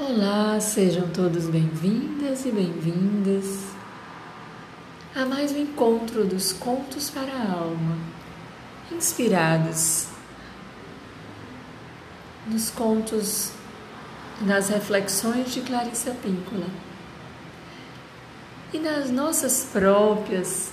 [0.00, 3.64] Olá, sejam todos bem-vindas e bem-vindas
[5.12, 7.98] a mais um encontro dos Contos para a Alma,
[8.92, 10.06] inspirados
[12.46, 13.50] nos contos
[14.40, 16.68] nas reflexões de Clarissa Píncola
[18.72, 20.70] e nas nossas próprias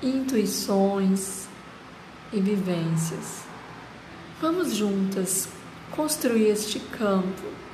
[0.00, 1.48] intuições
[2.32, 3.42] e vivências.
[4.40, 5.48] Vamos juntas
[5.90, 7.67] construir este campo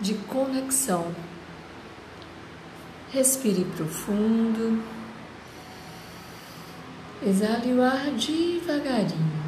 [0.00, 1.14] de conexão.
[3.10, 4.82] Respire profundo.
[7.22, 9.44] Exale o ar devagarinho.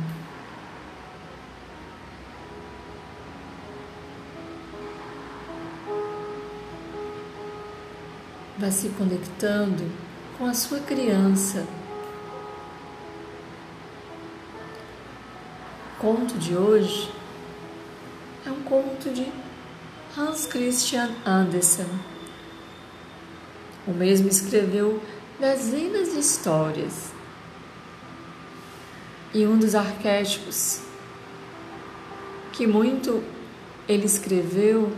[8.59, 9.91] Vá se conectando
[10.39, 11.67] com a sua criança.
[15.93, 17.13] O conto de hoje
[18.47, 19.31] é um conto de
[20.19, 21.85] Hans Christian Andersen.
[23.87, 25.03] O mesmo escreveu
[25.39, 27.13] dezenas de histórias.
[29.35, 30.81] E um dos arquétipos
[32.51, 33.23] que muito
[33.87, 34.91] ele escreveu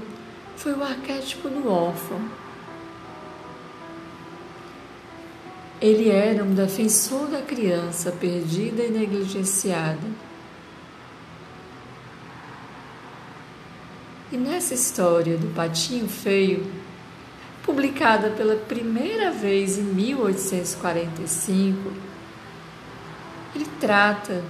[0.56, 2.20] foi o arquétipo do órfão.
[5.80, 10.27] Ele era um defensor da criança perdida e negligenciada
[14.30, 16.70] E nessa história do Patinho Feio,
[17.62, 21.90] publicada pela primeira vez em 1845,
[23.54, 24.44] ele trata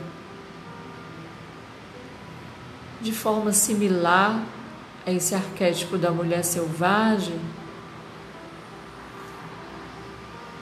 [3.00, 4.44] de forma similar
[5.06, 7.40] a esse arquétipo da mulher selvagem,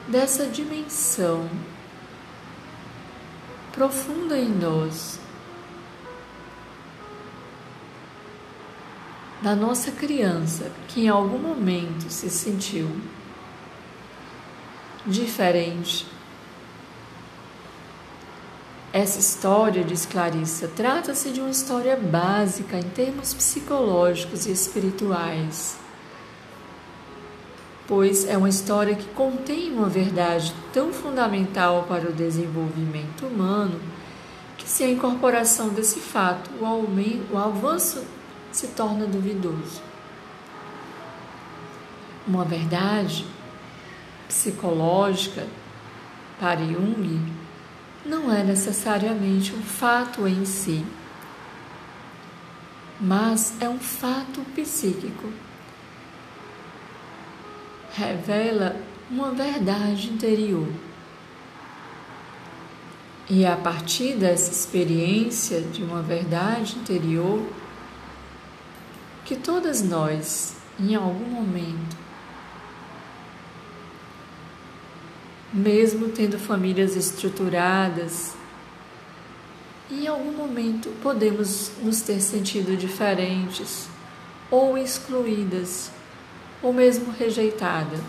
[0.07, 1.49] dessa dimensão
[3.73, 5.19] profunda em nós
[9.41, 12.89] da nossa criança que em algum momento se sentiu
[15.05, 16.07] diferente.
[18.91, 25.77] Essa história, diz Clarissa, trata-se de uma história básica em termos psicológicos e espirituais,
[27.87, 33.79] pois é uma história que contém uma verdade tão fundamental para o desenvolvimento humano
[34.57, 38.03] que, se a incorporação desse fato, o, aumento, o avanço
[38.57, 39.83] se torna duvidoso.
[42.27, 43.23] Uma verdade
[44.27, 45.45] psicológica
[46.39, 47.21] para Jung
[48.03, 50.83] não é necessariamente um fato em si,
[52.99, 55.31] mas é um fato psíquico.
[57.93, 58.75] Revela
[59.11, 60.67] uma verdade interior.
[63.29, 67.45] E a partir dessa experiência de uma verdade interior,
[69.27, 71.97] que todas nós, em algum momento,
[75.53, 78.33] mesmo tendo famílias estruturadas,
[79.91, 83.89] em algum momento podemos nos ter sentido diferentes
[84.49, 85.91] ou excluídas
[86.63, 87.99] ou mesmo rejeitada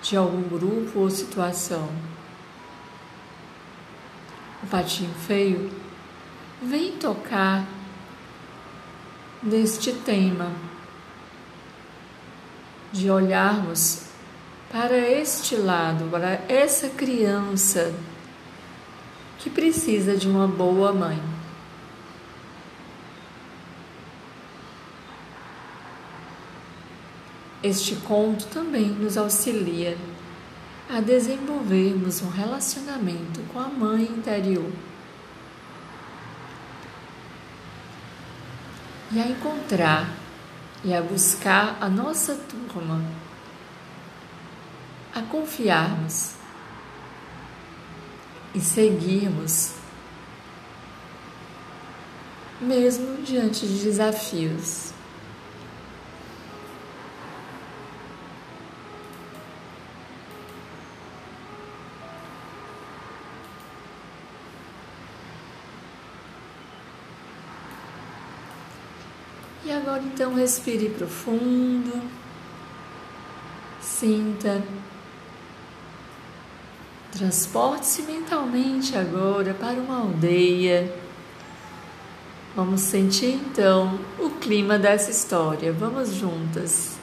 [0.00, 1.88] de algum grupo ou situação.
[4.62, 5.68] O patinho feio
[6.62, 7.66] vem tocar
[9.42, 10.50] deste tema,
[12.92, 14.02] de olharmos
[14.70, 17.94] para este lado, para essa criança
[19.38, 21.20] que precisa de uma boa mãe.
[27.62, 29.96] Este conto também nos auxilia
[30.88, 34.70] a desenvolvermos um relacionamento com a mãe interior.
[39.10, 40.08] E a encontrar
[40.84, 43.02] e a buscar a nossa turma,
[45.14, 46.34] a confiarmos
[48.54, 49.74] e seguirmos,
[52.60, 54.92] mesmo diante de desafios.
[69.64, 72.02] E agora então respire profundo,
[73.80, 74.62] sinta,
[77.10, 80.94] transporte-se mentalmente agora para uma aldeia.
[82.54, 85.72] Vamos sentir então o clima dessa história.
[85.72, 86.98] Vamos juntas.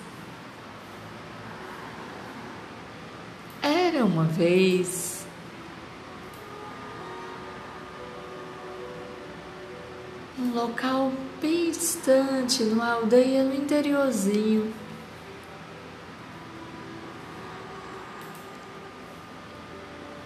[3.63, 5.14] Era uma vez
[10.45, 11.11] um local
[11.41, 14.71] bem distante, numa aldeia no interiorzinho.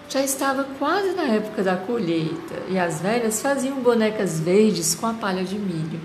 [0.10, 5.14] Já estava quase na época da colheita e as velhas faziam bonecas verdes com a
[5.14, 6.02] palha de milho.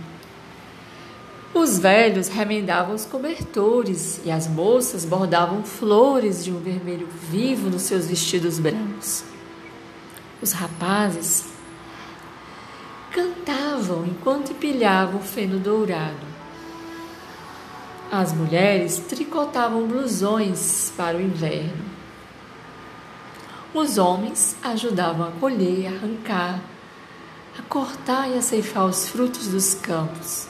[1.54, 7.82] Os velhos remendavam os cobertores e as moças bordavam flores de um vermelho vivo nos
[7.82, 9.24] seus vestidos brancos.
[10.42, 11.53] Os rapazes
[13.14, 16.34] cantavam enquanto empilhavam feno dourado.
[18.10, 21.84] As mulheres tricotavam blusões para o inverno.
[23.72, 26.60] Os homens ajudavam a colher, a arrancar,
[27.56, 30.48] a cortar e a ceifar os frutos dos campos.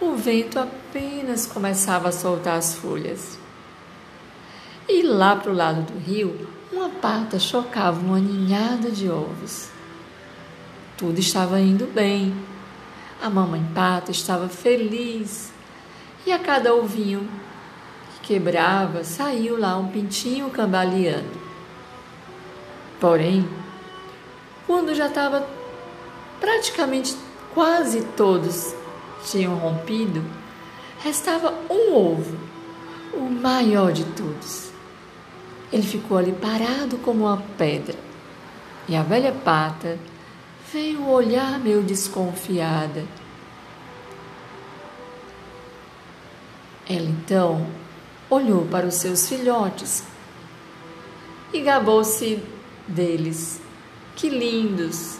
[0.00, 3.36] O vento apenas começava a soltar as folhas.
[4.88, 9.76] E lá para o lado do rio, uma pata chocava uma ninhada de ovos.
[10.98, 12.34] Tudo estava indo bem.
[13.22, 15.52] A mamãe pata estava feliz.
[16.26, 17.28] E a cada ovinho
[18.20, 21.40] que quebrava, saiu lá um pintinho cambaleando.
[22.98, 23.48] Porém,
[24.66, 25.48] quando já estava
[26.40, 27.16] praticamente
[27.54, 28.74] quase todos
[29.24, 30.24] tinham rompido,
[30.98, 32.36] restava um ovo,
[33.14, 34.72] o maior de todos.
[35.72, 37.94] Ele ficou ali parado como uma pedra.
[38.88, 39.96] E a velha pata
[40.72, 43.06] veio olhar meio desconfiada.
[46.88, 47.66] Ela então
[48.30, 50.04] olhou para os seus filhotes
[51.52, 52.42] e gabou-se
[52.86, 53.60] deles.
[54.16, 55.18] Que lindos!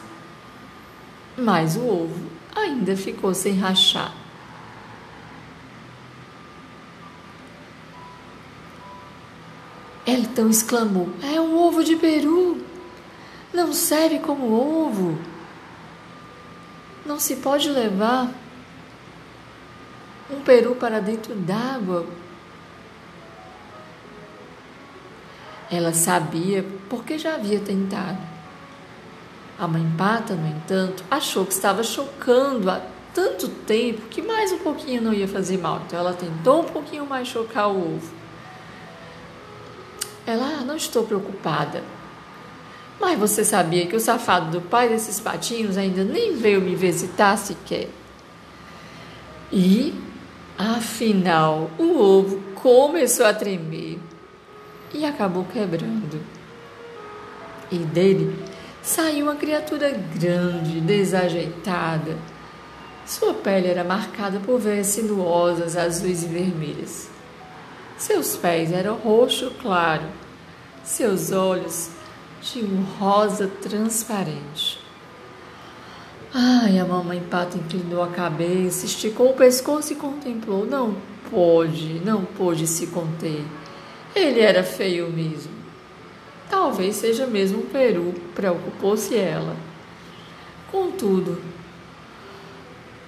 [1.37, 4.13] Mas o ovo ainda ficou sem rachar.
[10.05, 12.65] Ela então exclamou: É um ovo de peru!
[13.53, 15.19] Não serve como ovo!
[17.09, 18.31] Não se pode levar
[20.31, 22.05] um peru para dentro d'água.
[25.71, 28.19] Ela sabia porque já havia tentado.
[29.59, 32.83] A mãe pata, no entanto, achou que estava chocando há
[33.15, 35.81] tanto tempo que mais um pouquinho não ia fazer mal.
[35.87, 38.13] Então ela tentou um pouquinho mais chocar o ovo.
[40.27, 41.83] Ela, ah, não estou preocupada.
[43.01, 47.37] Mas você sabia que o safado do pai desses patinhos ainda nem veio me visitar
[47.37, 47.89] sequer?
[49.53, 49.95] E,
[50.57, 53.99] afinal, o ovo começou a tremer
[54.93, 56.21] e acabou quebrando.
[57.71, 58.37] E dele
[58.83, 62.17] saiu uma criatura grande, desajeitada.
[63.07, 67.09] Sua pele era marcada por veias sinuosas, azuis e vermelhas.
[67.97, 70.05] Seus pés eram roxo claro,
[70.85, 71.91] seus olhos
[72.41, 74.81] de um rosa transparente.
[76.33, 80.67] Ai, a mamãe pata inclinou a cabeça, esticou o pescoço e contemplou.
[80.67, 80.95] Não
[81.31, 83.43] pôde, não pôde se conter.
[84.15, 85.53] Ele era feio mesmo.
[86.51, 89.57] Talvez seja mesmo um peru, preocupou-se ela.
[90.71, 91.41] Contudo,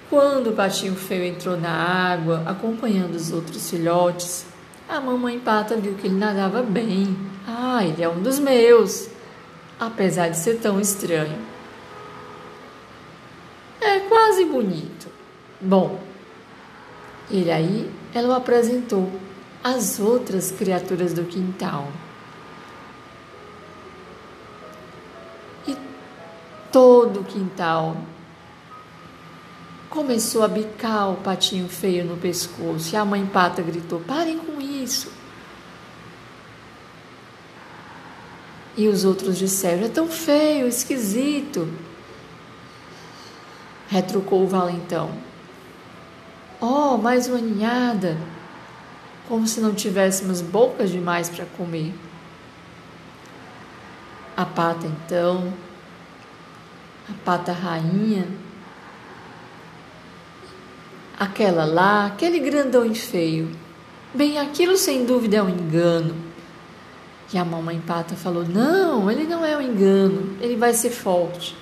[0.09, 4.45] quando o patinho feio entrou na água, acompanhando os outros filhotes,
[4.89, 7.15] a mamãe pata viu que ele nadava bem.
[7.47, 9.10] Ah, ele é um dos meus
[9.81, 11.39] apesar de ser tão estranho.
[13.81, 15.07] É quase bonito.
[15.59, 15.99] Bom,
[17.31, 19.11] e aí ela o apresentou
[19.63, 21.87] às outras criaturas do quintal.
[25.67, 25.75] E
[26.71, 27.97] todo o quintal
[29.89, 32.93] começou a bicar o patinho feio no pescoço.
[32.93, 35.20] E a mãe pata gritou: Parem com isso.
[38.77, 41.67] E os outros disseram: É tão feio, esquisito.
[43.89, 45.11] Retrucou o valentão.
[46.59, 48.17] Oh, mais uma ninhada!
[49.27, 51.93] Como se não tivéssemos bocas demais para comer.
[54.37, 55.53] A pata, então,
[57.09, 58.27] a pata rainha,
[61.19, 63.51] aquela lá, aquele grandão e feio.
[64.13, 66.30] Bem, aquilo sem dúvida é um engano.
[67.33, 71.55] E a mamãe pata falou: Não, ele não é um engano, ele vai ser forte.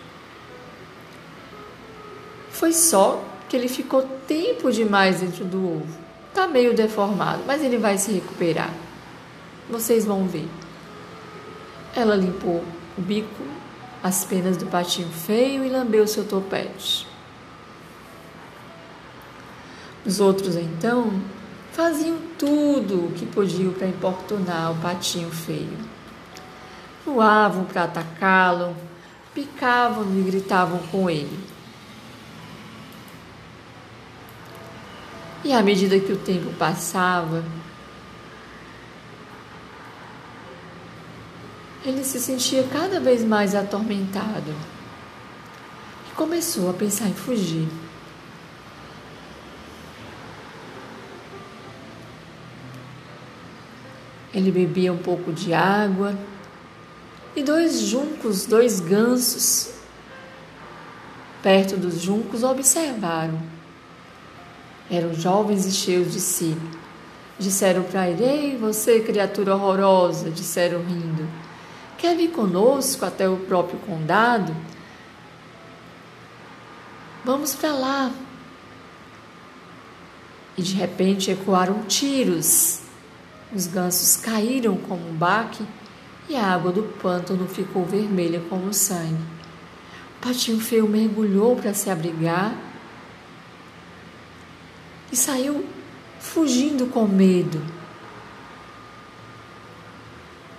[2.50, 5.98] Foi só que ele ficou tempo demais dentro do ovo.
[6.34, 8.74] Tá meio deformado, mas ele vai se recuperar.
[9.70, 10.48] Vocês vão ver.
[11.96, 12.64] Ela limpou
[12.98, 13.44] o bico,
[14.04, 17.08] as penas do patinho feio e lambeu seu topete.
[20.06, 21.14] Os outros então
[21.72, 25.78] faziam tudo o que podiam para importunar o patinho feio.
[27.06, 28.76] Voavam para atacá-lo,
[29.34, 31.40] picavam e gritavam com ele.
[35.44, 37.44] E à medida que o tempo passava,
[41.86, 44.54] ele se sentia cada vez mais atormentado
[46.12, 47.68] e começou a pensar em fugir.
[54.34, 56.18] Ele bebia um pouco de água
[57.36, 59.72] e dois juncos, dois gansos,
[61.42, 63.42] perto dos juncos, observaram.
[64.90, 66.56] Eram jovens e cheios de si.
[67.40, 71.28] Disseram para ele: Ei, você, criatura horrorosa, disseram rindo.
[71.98, 74.56] Quer vir conosco até o próprio condado?
[77.26, 78.12] Vamos para lá.
[80.58, 82.89] E de repente ecoaram tiros
[83.54, 85.66] os gansos caíram como um baque
[86.28, 89.24] e a água do pântano ficou vermelha como sangue.
[90.18, 92.56] O patinho feio mergulhou para se abrigar
[95.12, 95.66] e saiu
[96.20, 97.60] fugindo com medo.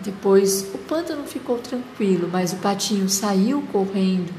[0.00, 4.32] Depois o pântano ficou tranquilo, mas o patinho saiu correndo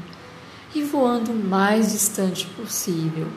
[0.74, 3.28] e voando o mais distante possível.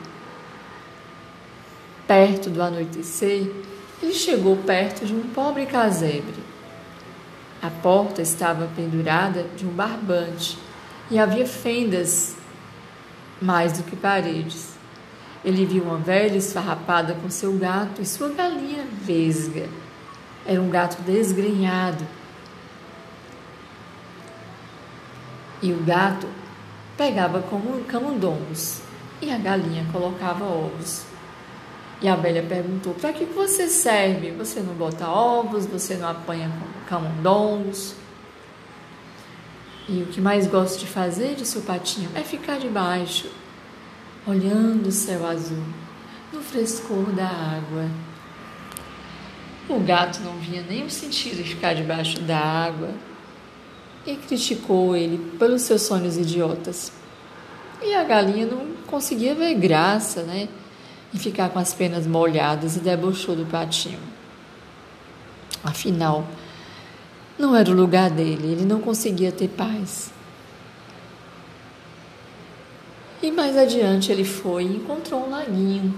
[2.06, 3.50] Perto do anoitecer,
[4.02, 6.44] ele chegou perto de um pobre casebre.
[7.62, 10.58] A porta estava pendurada de um barbante
[11.10, 12.36] e havia fendas
[13.40, 14.74] mais do que paredes.
[15.44, 19.68] Ele viu uma velha esfarrapada com seu gato e sua galinha vesga.
[20.44, 22.04] Era um gato desgrenhado.
[25.62, 26.28] E o gato
[26.96, 28.80] pegava como camundongos
[29.22, 31.05] e a galinha colocava ovos.
[32.00, 34.30] E a velha perguntou: Para que você serve?
[34.32, 36.50] Você não bota ovos, você não apanha
[36.88, 37.94] camundongos.
[39.88, 43.30] E o que mais gosto de fazer, disse o patinho, é ficar debaixo,
[44.26, 45.62] olhando o céu azul,
[46.32, 47.88] no frescor da água.
[49.68, 52.90] O gato não via o sentido de ficar debaixo da água
[54.06, 56.92] e criticou ele pelos seus sonhos idiotas.
[57.82, 60.48] E a galinha não conseguia ver graça, né?
[61.16, 63.98] Ficar com as penas molhadas e debochou do patinho.
[65.62, 66.26] Afinal,
[67.38, 70.10] não era o lugar dele, ele não conseguia ter paz.
[73.22, 75.94] E mais adiante ele foi e encontrou um laguinho.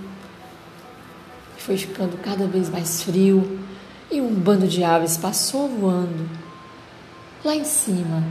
[1.59, 3.59] Foi ficando cada vez mais frio
[4.11, 6.29] e um bando de aves passou voando.
[7.45, 8.25] Lá em cima,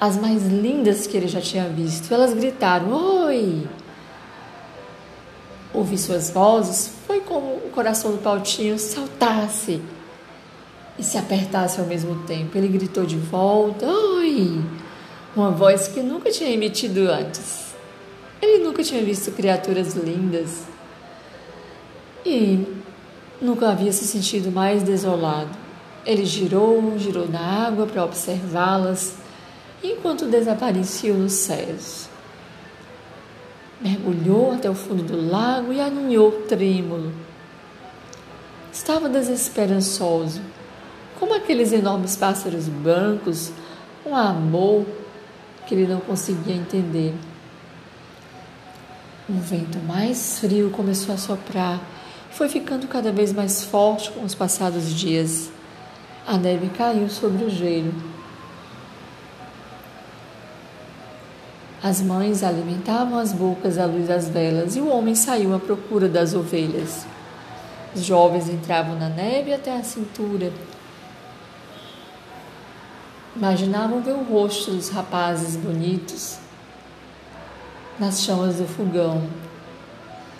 [0.00, 3.66] as mais lindas que ele já tinha visto, elas gritaram: Oi!
[5.78, 9.80] Ouvir suas vozes, foi como o coração do Pautinho saltasse
[10.98, 12.56] e se apertasse ao mesmo tempo.
[12.58, 14.60] Ele gritou de volta: Oi!
[15.34, 17.68] Uma voz que nunca tinha emitido antes.
[18.42, 20.62] Ele nunca tinha visto criaturas lindas
[22.24, 22.64] e
[23.40, 25.50] nunca havia se sentido mais desolado.
[26.04, 29.14] Ele girou, girou na água para observá-las
[29.82, 32.07] enquanto desapareciam nos céus
[33.80, 37.12] mergulhou até o fundo do lago e aninhou trêmulo.
[38.72, 40.40] Estava desesperançoso,
[41.18, 43.52] como aqueles enormes pássaros brancos,
[44.04, 44.86] um amor
[45.66, 47.14] que ele não conseguia entender.
[49.28, 51.80] Um vento mais frio começou a soprar
[52.30, 55.50] e foi ficando cada vez mais forte com os passados dias.
[56.26, 57.92] A neve caiu sobre o gelo
[61.82, 66.08] As mães alimentavam as bocas à luz das velas e o homem saiu à procura
[66.08, 67.06] das ovelhas.
[67.94, 70.52] Os jovens entravam na neve até a cintura.
[73.36, 76.38] Imaginavam ver o rosto dos rapazes bonitos
[77.98, 79.28] nas chamas do fogão.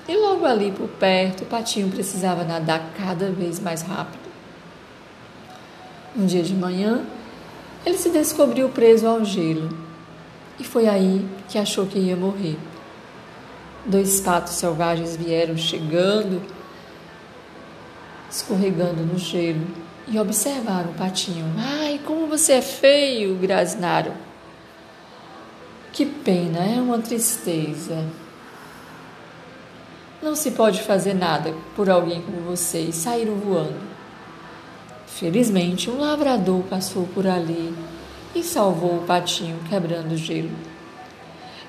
[0.09, 4.29] E logo ali por perto, o patinho precisava nadar cada vez mais rápido.
[6.17, 7.05] Um dia de manhã,
[7.87, 9.88] ele se descobriu preso ao gelo
[10.59, 12.59] e foi aí que achou que ia morrer.
[13.87, 16.43] Dois patos selvagens vieram chegando,
[18.31, 19.67] escorregando no gelo,
[20.07, 21.47] e observaram o patinho.
[21.57, 23.37] Ai, como você é feio!
[23.37, 24.15] grasnaram.
[25.93, 28.05] Que pena, é uma tristeza.
[30.23, 33.81] Não se pode fazer nada por alguém como você e saíram voando.
[35.07, 37.75] Felizmente, um lavrador passou por ali
[38.35, 40.51] e salvou o patinho quebrando o gelo.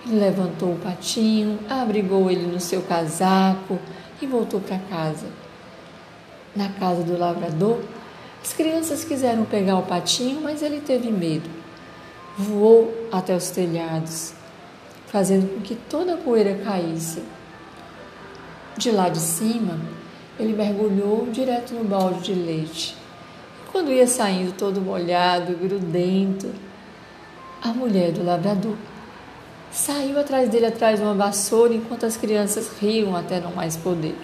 [0.06, 3.80] Ele levantou o patinho, abrigou ele no seu casaco
[4.22, 5.28] e voltou para casa.
[6.56, 7.82] Na casa do lavrador,
[8.42, 11.50] as crianças quiseram pegar o patinho, mas ele teve medo.
[12.38, 14.34] Voou até os telhados,
[15.08, 17.22] fazendo com que toda a poeira caísse.
[18.78, 19.78] De lá de cima,
[20.40, 22.99] ele mergulhou direto no balde de leite.
[23.72, 26.52] Quando ia saindo todo molhado, grudento,
[27.62, 28.76] a mulher do labrador
[29.72, 34.16] saiu atrás dele atrás de uma vassoura enquanto as crianças riam até não mais poder.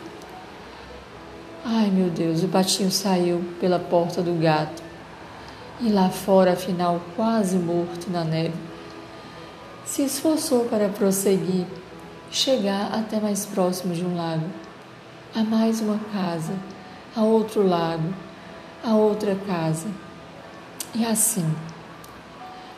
[1.63, 4.83] Ai meu Deus, o patinho saiu pela porta do gato.
[5.81, 8.53] E lá fora, afinal, quase morto na neve,
[9.85, 11.65] se esforçou para prosseguir,
[12.31, 14.45] chegar até mais próximo de um lago,
[15.35, 16.53] a mais uma casa,
[17.15, 18.13] a outro lago,
[18.85, 19.87] a outra casa.
[20.93, 21.45] E assim,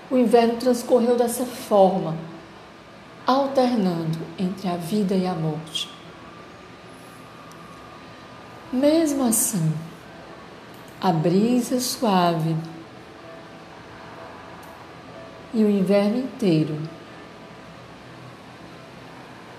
[0.09, 2.15] o inverno transcorreu dessa forma,
[3.25, 5.89] alternando entre a vida e a morte.
[8.71, 9.73] Mesmo assim,
[11.01, 12.55] a brisa suave
[15.53, 16.77] e o inverno inteiro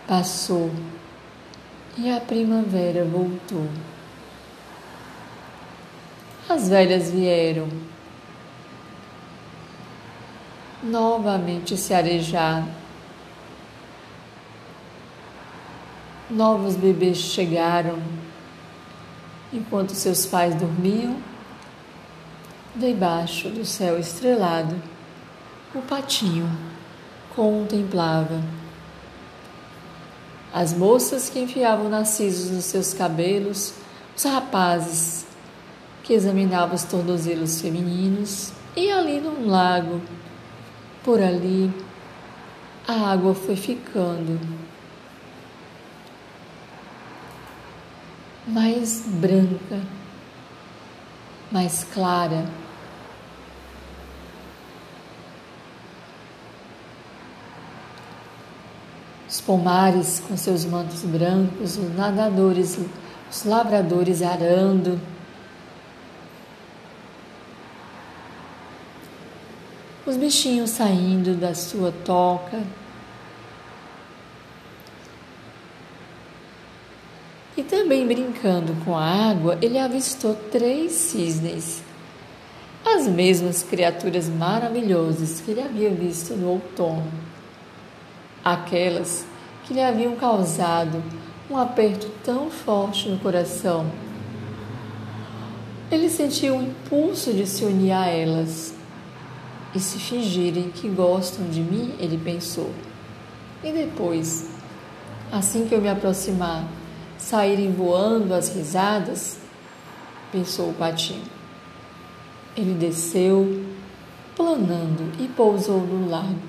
[0.06, 0.70] passou
[1.96, 3.66] e a primavera voltou.
[6.48, 7.68] As velhas vieram
[10.82, 12.66] novamente se arejar.
[16.30, 18.02] Novos bebês chegaram
[19.52, 21.18] enquanto seus pais dormiam.
[22.74, 24.80] Debaixo do céu estrelado,
[25.74, 26.48] o patinho
[27.34, 28.42] contemplava
[30.52, 33.74] as moças que enfiavam narcisos nos seus cabelos,
[34.16, 35.27] os rapazes
[36.08, 40.00] que examinavam os tornozelos femininos, e ali num lago,
[41.04, 41.70] por ali,
[42.86, 44.40] a água foi ficando
[48.46, 49.82] mais branca,
[51.52, 52.46] mais clara.
[59.28, 62.78] Os pomares com seus mantos brancos, os nadadores,
[63.30, 65.17] os lavradores arando.
[70.08, 72.62] Os bichinhos saindo da sua toca.
[77.56, 81.82] E também brincando com a água, ele avistou três cisnes,
[82.84, 87.28] as mesmas criaturas maravilhosas que ele havia visto no outono
[88.44, 89.26] aquelas
[89.64, 91.02] que lhe haviam causado
[91.50, 93.86] um aperto tão forte no coração.
[95.90, 98.77] Ele sentiu o impulso de se unir a elas.
[99.74, 102.72] E se fingirem que gostam de mim, ele pensou.
[103.62, 104.48] E depois,
[105.30, 106.64] assim que eu me aproximar,
[107.18, 109.38] saírem voando as risadas,
[110.32, 111.24] pensou o patinho.
[112.56, 113.64] Ele desceu,
[114.34, 116.48] planando, e pousou no lago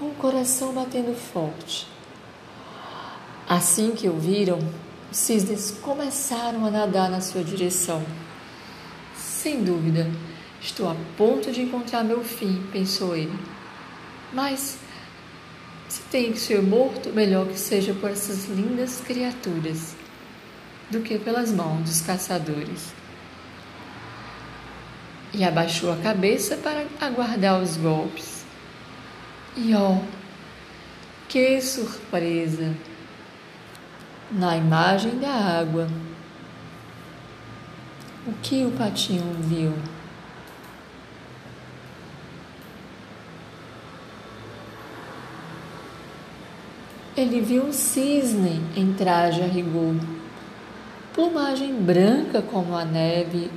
[0.00, 1.86] com o coração batendo forte.
[3.46, 4.58] Assim que o viram,
[5.12, 8.02] os cisnes começaram a nadar na sua direção.
[9.14, 10.10] Sem dúvida,
[10.60, 13.38] estou a ponto de encontrar meu fim, pensou ele.
[14.32, 14.78] Mas,
[15.88, 19.94] se tem que ser morto, melhor que seja por essas lindas criaturas
[20.90, 22.92] do que pelas mãos dos caçadores.
[25.32, 28.44] E abaixou a cabeça para aguardar os golpes.
[29.56, 29.98] E ó,
[31.28, 32.74] que surpresa!
[34.32, 35.88] Na imagem da água,
[38.26, 39.72] o que o patinho viu?
[47.16, 49.96] Ele viu um cisne em traje a rigor,
[51.12, 53.50] plumagem branca como a neve,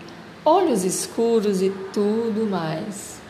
[0.43, 3.21] olhos escuros e tudo mais.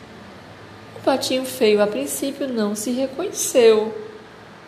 [0.97, 3.93] O patinho feio a princípio não se reconheceu,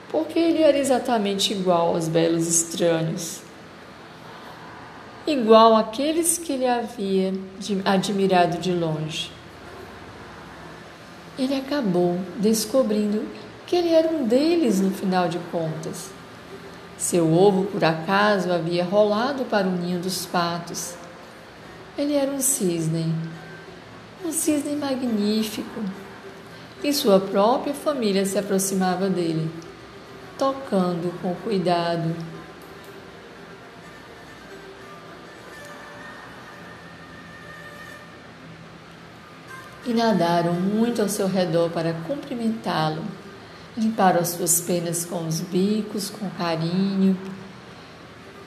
[0.09, 3.39] porque ele era exatamente igual aos belos estranhos.
[5.25, 7.33] Igual àqueles que ele havia
[7.85, 9.31] admirado de longe.
[11.39, 13.23] Ele acabou descobrindo
[13.65, 16.11] que ele era um deles no final de contas.
[16.97, 20.95] Seu ovo, por acaso, havia rolado para o ninho dos patos.
[21.97, 23.13] Ele era um cisne,
[24.23, 25.81] um cisne magnífico,
[26.83, 29.49] e sua própria família se aproximava dele,
[30.37, 32.15] tocando com cuidado.
[39.85, 43.24] E nadaram muito ao seu redor para cumprimentá-lo.
[43.77, 47.17] Limparam as suas penas com os bicos, com carinho.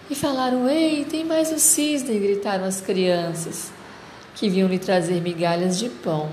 [0.08, 2.18] E falaram: Ei, tem mais o cisne!
[2.18, 3.70] gritaram as crianças,
[4.34, 6.30] que vinham lhe trazer migalhas de pão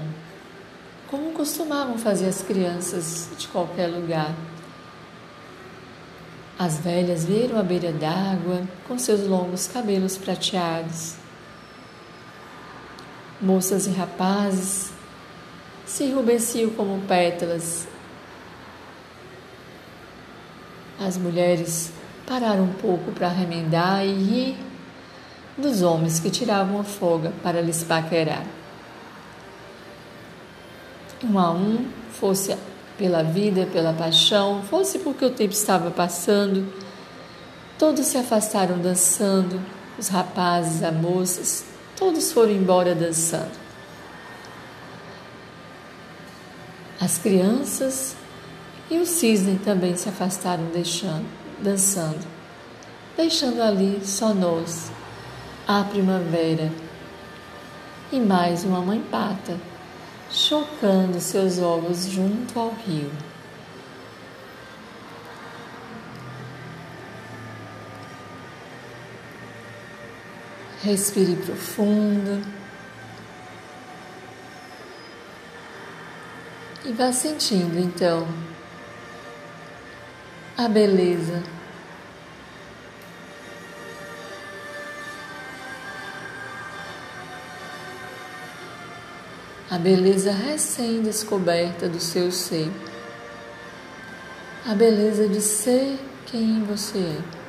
[1.15, 4.33] como costumavam fazer as crianças de qualquer lugar.
[6.57, 11.15] As velhas viram à beira d'água com seus longos cabelos prateados.
[13.41, 14.91] Moças e rapazes
[15.85, 17.87] se enrubesciam como pétalas.
[20.99, 21.91] As mulheres
[22.25, 24.57] pararam um pouco para remendar e rir
[25.57, 28.45] dos homens que tiravam a folga para lhes paquerar.
[31.23, 32.55] Um a um, fosse
[32.97, 36.71] pela vida, pela paixão, fosse porque o tempo estava passando,
[37.77, 39.61] todos se afastaram dançando,
[39.97, 43.65] os rapazes, as moças, todos foram embora dançando.
[46.99, 48.15] As crianças
[48.89, 51.25] e o cisne também se afastaram deixando,
[51.59, 52.25] dançando,
[53.17, 54.91] deixando ali só nós,
[55.67, 56.71] a primavera
[58.11, 59.59] e mais uma mãe pata
[60.29, 63.11] chocando seus ovos junto ao rio.
[70.83, 72.45] Respire profundo
[76.85, 78.27] e vá sentindo então
[80.57, 81.43] a beleza
[89.69, 92.71] a beleza recém-descoberta do seu ser,
[94.65, 97.45] a beleza de ser quem você é.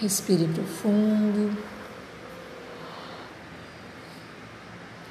[0.00, 1.56] Respire profundo.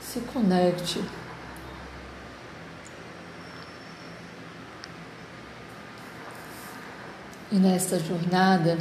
[0.02, 1.02] Se conecte.
[7.52, 8.78] E nesta jornada,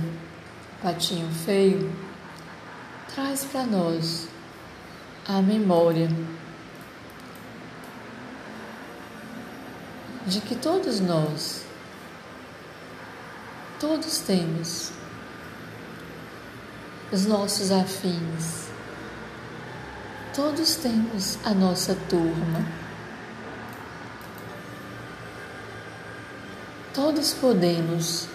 [0.80, 1.92] patinho feio,
[3.12, 4.28] traz para nós
[5.26, 6.08] a memória
[10.24, 11.64] de que todos nós,
[13.80, 14.92] todos temos
[17.10, 18.68] os nossos afins,
[20.32, 22.64] todos temos a nossa turma,
[26.94, 28.28] todos podemos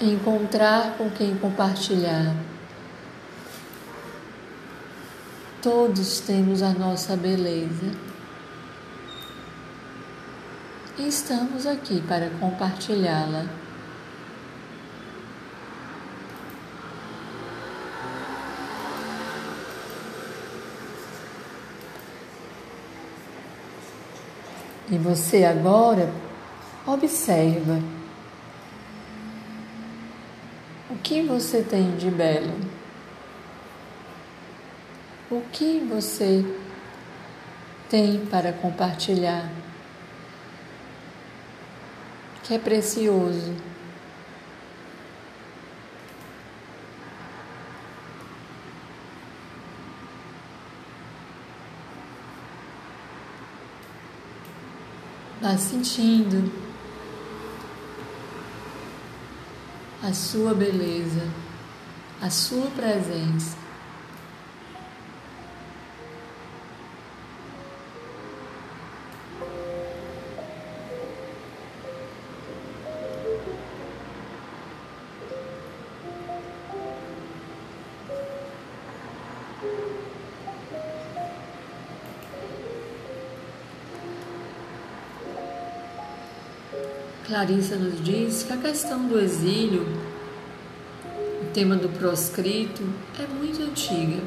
[0.00, 2.34] encontrar com quem compartilhar
[5.62, 7.92] Todos temos a nossa beleza.
[10.98, 13.46] E estamos aqui para compartilhá-la.
[24.90, 26.12] E você agora
[26.84, 27.78] observa
[30.90, 32.54] o que você tem de belo.
[35.30, 36.44] O que você
[37.88, 39.50] tem para compartilhar
[42.42, 43.54] que é precioso?
[55.40, 56.61] Vá sentindo
[60.02, 61.28] a sua beleza,
[62.20, 63.61] a sua presença.
[87.42, 89.84] Clarissa nos diz que a questão do exílio,
[91.42, 92.84] o tema do proscrito,
[93.18, 94.22] é muito antiga.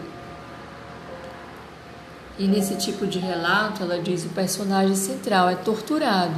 [2.38, 6.36] E nesse tipo de relato, ela diz o personagem central é torturado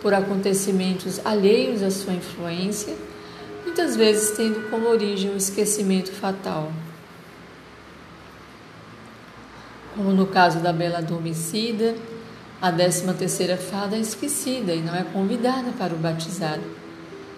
[0.00, 2.96] por acontecimentos alheios à sua influência,
[3.62, 6.72] muitas vezes tendo como origem o esquecimento fatal.
[9.94, 11.94] Como no caso da Bela Adormecida,
[12.60, 16.62] a décima terceira fada é esquecida e não é convidada para o batizado,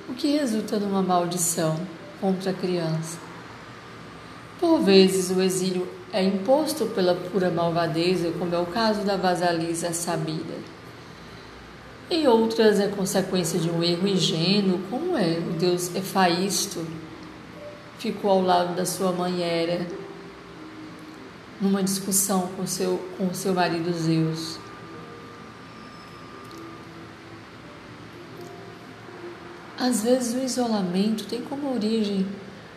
[0.09, 1.79] o que resulta numa maldição
[2.21, 3.19] contra a criança.
[4.61, 9.93] Por vezes o exílio é imposto pela pura malvadeza, como é o caso da vasalisa
[9.93, 10.55] sabida.
[12.11, 16.87] Em outras é consequência de um erro ingênuo, como é o deus Efaisto
[17.99, 19.87] ficou ao lado da sua mãe Hera
[21.61, 24.59] numa discussão com seu, com seu marido Zeus.
[29.79, 32.27] Às vezes o isolamento tem como origem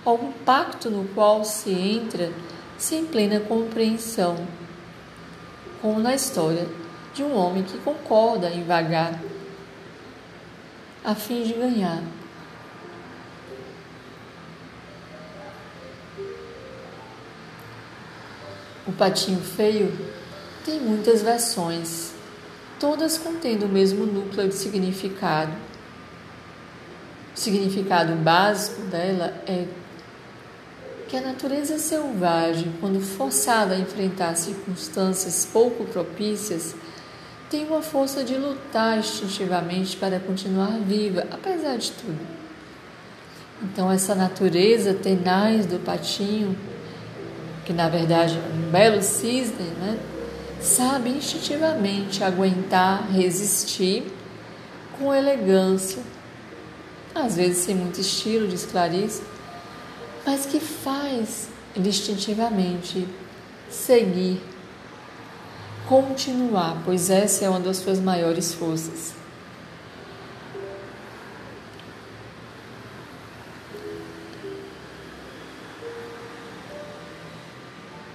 [0.05, 2.31] algum pacto no qual se entra
[2.77, 4.35] sem plena compreensão,
[5.81, 6.67] como na história
[7.13, 9.19] de um homem que concorda em vagar
[11.03, 12.03] a fim de ganhar.
[18.85, 19.91] O patinho feio
[20.63, 22.13] tem muitas versões,
[22.79, 25.70] todas contendo o mesmo núcleo de significado.
[27.41, 29.65] Significado básico dela é
[31.09, 36.75] que a natureza selvagem, quando forçada a enfrentar circunstâncias pouco propícias,
[37.49, 42.19] tem uma força de lutar instintivamente para continuar viva, apesar de tudo.
[43.63, 46.55] Então, essa natureza tenaz do patinho
[47.65, 49.97] que na verdade é um belo cisne, né?
[50.59, 54.03] sabe instintivamente aguentar, resistir
[54.99, 56.03] com elegância,
[57.13, 59.21] às vezes sem muito estilo, diz Clarice,
[60.25, 63.07] mas que faz instintivamente
[63.69, 64.41] seguir,
[65.87, 69.21] continuar, pois essa é uma das suas maiores forças.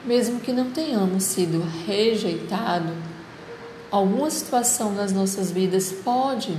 [0.06, 2.92] mesmo que não tenhamos sido rejeitados,
[3.90, 6.56] alguma situação nas nossas vidas pode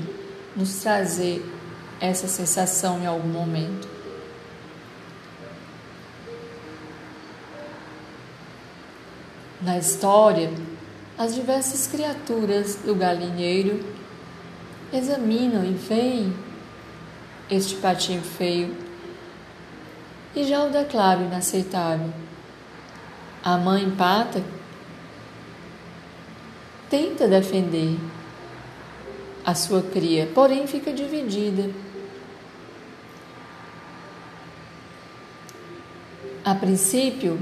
[0.53, 1.43] nos trazer
[1.99, 3.87] essa sensação em algum momento.
[9.61, 10.51] Na história,
[11.17, 13.83] as diversas criaturas do galinheiro
[14.93, 16.33] examinam e veem
[17.49, 18.75] este patinho feio
[20.35, 22.13] e já o declaram inaceitável.
[23.43, 24.43] A mãe pata
[26.89, 27.97] tenta defender
[29.43, 31.69] a sua cria, porém fica dividida.
[36.47, 37.37] A princípio,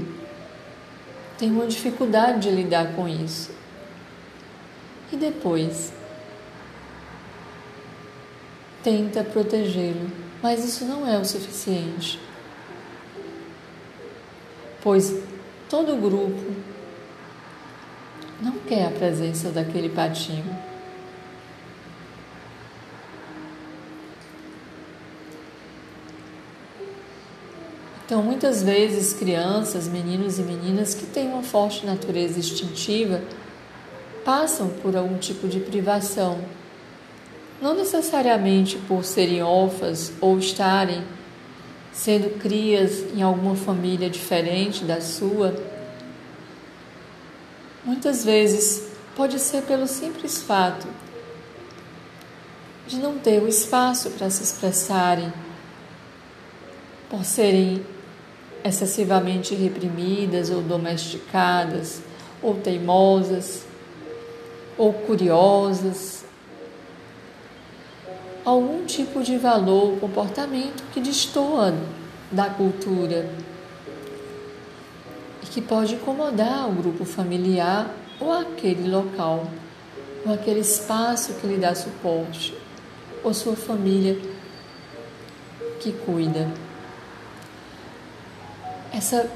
[1.38, 3.52] tem uma dificuldade de lidar com isso.
[5.12, 5.92] E depois,
[8.82, 10.10] tenta protegê-lo,
[10.42, 12.18] mas isso não é o suficiente.
[14.82, 15.14] Pois
[15.68, 16.54] Todo grupo
[18.40, 20.44] não quer a presença daquele patinho.
[28.06, 33.20] Então, muitas vezes, crianças, meninos e meninas que têm uma forte natureza instintiva
[34.24, 36.38] passam por algum tipo de privação,
[37.60, 41.02] não necessariamente por serem órfãs ou estarem
[41.92, 45.56] sendo crias em alguma família diferente da sua,
[47.84, 50.86] muitas vezes pode ser pelo simples fato
[52.86, 55.32] de não ter o espaço para se expressarem,
[57.10, 57.84] por serem
[58.66, 62.00] excessivamente reprimidas ou domesticadas,
[62.42, 63.64] ou teimosas,
[64.76, 66.24] ou curiosas,
[68.44, 71.74] algum tipo de valor ou comportamento que destoa
[72.30, 73.28] da cultura
[75.42, 79.46] e que pode incomodar o grupo familiar ou aquele local,
[80.24, 82.56] ou aquele espaço que lhe dá suporte,
[83.22, 84.18] ou sua família
[85.80, 86.65] que cuida.
[88.92, 89.28] Essa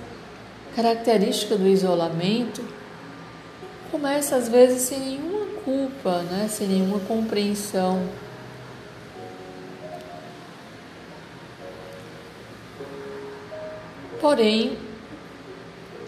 [0.74, 2.62] característica do isolamento
[3.90, 6.48] começa às vezes sem nenhuma culpa, né?
[6.48, 8.08] sem nenhuma compreensão
[14.20, 14.76] Porém,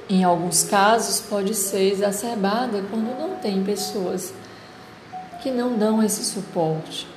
[0.09, 4.35] em alguns casos pode ser exacerbada quando não tem pessoas
[5.43, 7.09] que não dão esse suporte.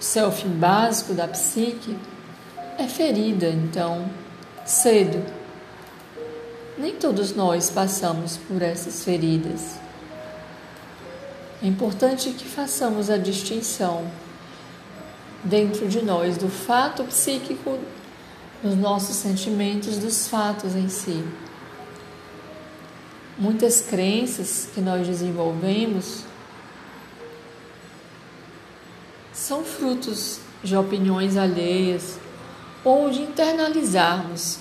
[0.00, 1.96] O selfie básico da psique
[2.78, 4.06] é ferida, então,
[4.64, 5.22] cedo.
[6.78, 9.74] Nem todos nós passamos por essas feridas.
[11.62, 14.10] É importante que façamos a distinção
[15.44, 17.78] dentro de nós do fato psíquico
[18.62, 21.22] nos nossos sentimentos dos fatos em si.
[23.38, 26.24] Muitas crenças que nós desenvolvemos
[29.32, 32.18] são frutos de opiniões alheias
[32.84, 34.58] ou de internalizarmos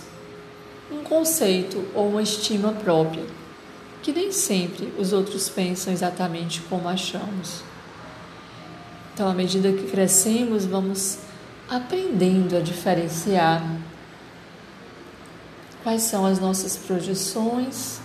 [0.91, 3.23] um conceito ou uma estima própria,
[4.01, 7.63] que nem sempre os outros pensam exatamente como achamos.
[9.13, 11.19] Então, à medida que crescemos, vamos
[11.69, 13.63] aprendendo a diferenciar
[15.83, 17.99] quais são as nossas projeções,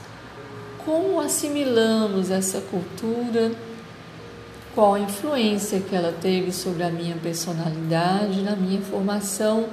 [0.84, 3.52] como assimilamos essa cultura,
[4.74, 9.68] qual a influência que ela teve sobre a minha personalidade, na minha formação,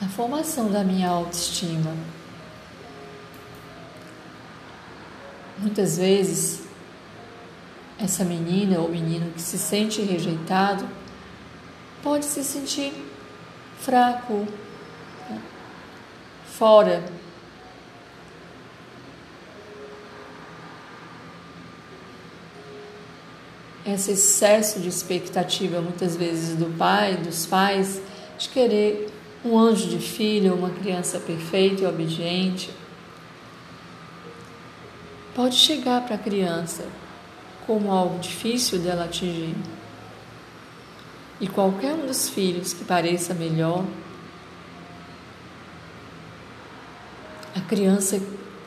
[0.00, 1.94] na formação da minha autoestima.
[5.58, 6.62] Muitas vezes,
[7.98, 10.86] essa menina ou menino que se sente rejeitado
[12.02, 12.92] pode se sentir
[13.80, 14.46] fraco,
[15.30, 15.40] né?
[16.46, 17.02] fora.
[23.86, 28.00] Esse excesso de expectativa, muitas vezes, do pai, dos pais,
[28.36, 32.70] de querer um anjo de filho, uma criança perfeita e obediente,
[35.34, 36.84] pode chegar para a criança
[37.66, 39.54] como algo difícil dela atingir.
[41.40, 43.84] E qualquer um dos filhos que pareça melhor,
[47.54, 48.20] a criança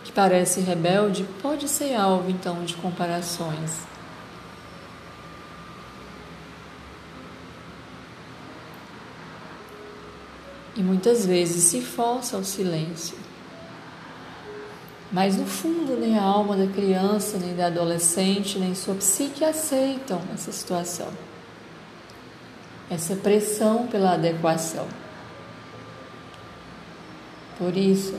[0.04, 3.89] que parece rebelde pode ser alvo então de comparações.
[10.80, 13.18] E muitas vezes se força ao silêncio.
[15.12, 20.22] Mas no fundo, nem a alma da criança, nem da adolescente, nem sua psique aceitam
[20.34, 21.10] essa situação.
[22.90, 24.88] Essa pressão pela adequação.
[27.58, 28.18] Por isso,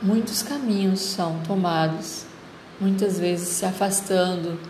[0.00, 2.24] muitos caminhos são tomados,
[2.80, 4.60] muitas vezes se afastando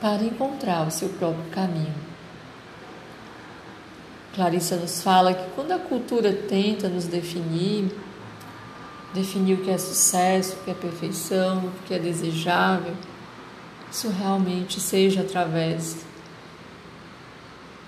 [0.00, 2.07] para encontrar o seu próprio caminho.
[4.38, 7.92] Clarissa nos fala que quando a cultura tenta nos definir,
[9.12, 12.94] definir o que é sucesso, o que é perfeição, o que é desejável,
[13.90, 15.96] isso realmente seja através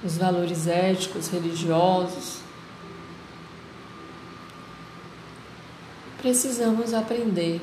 [0.02, 2.40] dos valores éticos, religiosos.
[6.18, 7.60] Precisamos aprender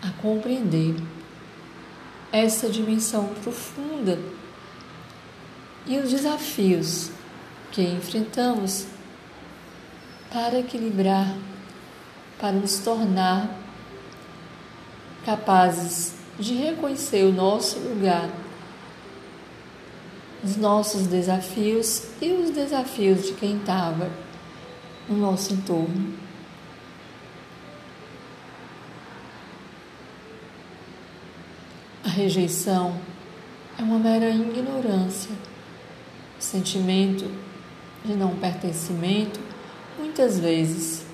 [0.00, 0.94] a compreender
[2.30, 4.16] essa dimensão profunda
[5.86, 7.10] e os desafios
[7.70, 8.86] que enfrentamos
[10.32, 11.34] para equilibrar,
[12.38, 13.48] para nos tornar
[15.24, 18.28] capazes de reconhecer o nosso lugar,
[20.42, 24.10] os nossos desafios e os desafios de quem estava
[25.08, 26.14] no nosso entorno.
[32.04, 33.00] A rejeição
[33.78, 35.30] é uma mera ignorância
[36.38, 37.30] sentimento
[38.04, 39.40] de não pertencimento,
[39.98, 41.04] muitas vezes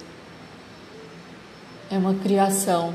[1.91, 2.95] é uma criação.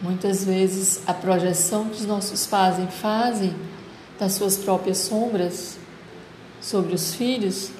[0.00, 3.54] Muitas vezes a projeção que os nossos pais fazem
[4.18, 5.78] das suas próprias sombras
[6.60, 7.70] sobre os filhos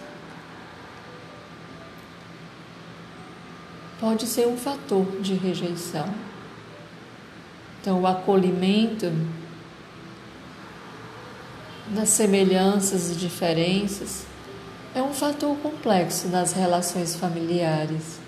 [4.01, 6.09] pode ser um fator de rejeição.
[7.81, 9.13] Então, o acolhimento
[11.91, 14.25] das semelhanças e diferenças
[14.95, 18.19] é um fator complexo nas relações familiares.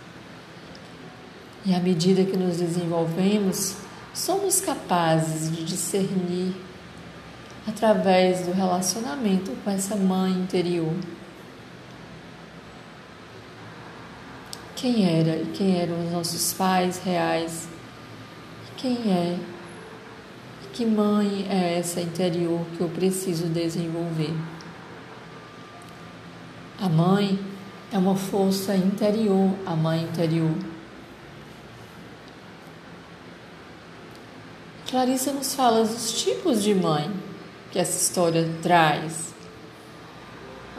[1.65, 3.77] E à medida que nos desenvolvemos,
[4.15, 6.55] somos capazes de discernir
[7.67, 10.95] através do relacionamento com essa mãe interior.
[14.77, 17.69] Quem era e quem eram os nossos pais reais?
[18.69, 19.39] E quem é
[20.79, 24.33] que mãe é essa interior que eu preciso desenvolver?
[26.81, 27.37] A mãe
[27.93, 30.55] é uma força interior, a mãe interior.
[34.89, 37.11] Clarissa nos fala dos tipos de mãe
[37.73, 39.35] que essa história traz.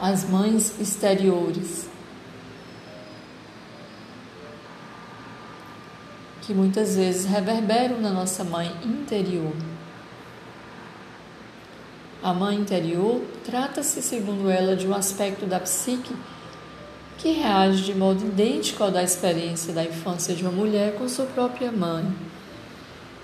[0.00, 1.86] As mães exteriores,
[6.40, 9.52] que muitas vezes reverberam na nossa mãe interior.
[12.22, 16.14] A mãe interior trata-se, segundo ela, de um aspecto da psique
[17.16, 21.24] que reage de modo idêntico ao da experiência da infância de uma mulher com sua
[21.24, 22.04] própria mãe.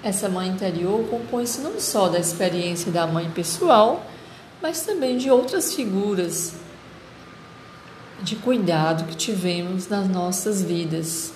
[0.02, 4.06] Essa mãe interior compõe-se não só da experiência da mãe pessoal,
[4.62, 6.54] mas também de outras figuras
[8.22, 11.32] de cuidado que tivemos nas nossas vidas.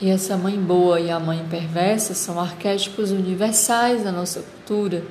[0.00, 5.04] E essa mãe boa e a mãe perversa são arquétipos universais da nossa cultura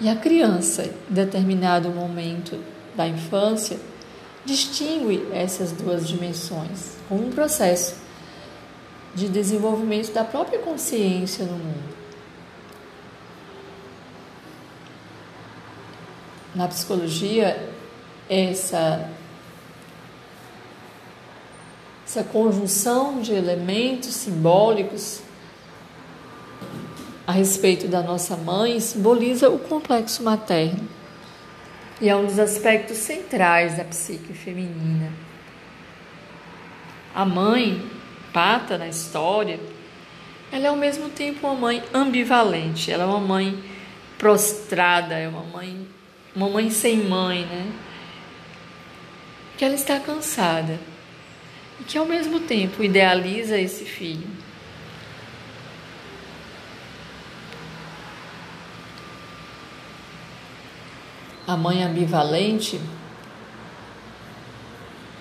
[0.00, 2.58] e a criança, em determinado momento
[2.96, 3.78] da infância,
[4.44, 7.96] distingue essas duas dimensões como um processo
[9.14, 12.02] de desenvolvimento da própria consciência no mundo.
[16.54, 17.70] Na psicologia,
[18.28, 19.08] essa,
[22.06, 25.20] essa conjunção de elementos simbólicos
[27.26, 30.88] a respeito da nossa mãe simboliza o complexo materno
[32.00, 35.12] e é um dos aspectos centrais da psique feminina.
[37.14, 37.80] A mãe,
[38.32, 39.60] pata na história,
[40.50, 43.62] ela é ao mesmo tempo uma mãe ambivalente, ela é uma mãe
[44.18, 45.86] prostrada, é uma mãe,
[46.34, 47.70] uma mãe sem mãe, né?
[49.56, 50.80] Que ela está cansada
[51.80, 54.41] e que ao mesmo tempo idealiza esse filho.
[61.46, 62.80] A mãe ambivalente,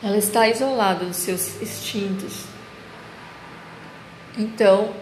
[0.04, 2.46] ela está isolada dos seus instintos.
[4.38, 4.94] Então,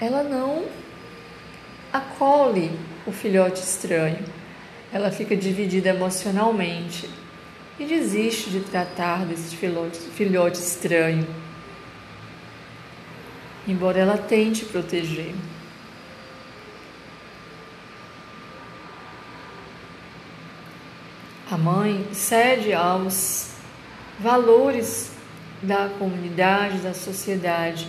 [0.00, 0.64] ela não
[1.92, 2.70] acolhe
[3.06, 4.24] o filhote estranho.
[4.92, 7.08] Ela fica dividida emocionalmente
[7.78, 11.26] e desiste de tratar desse filhote, filhote estranho,
[13.66, 15.34] embora ela tente proteger.
[21.52, 23.50] A mãe cede aos
[24.18, 25.12] valores
[25.62, 27.86] da comunidade, da sociedade,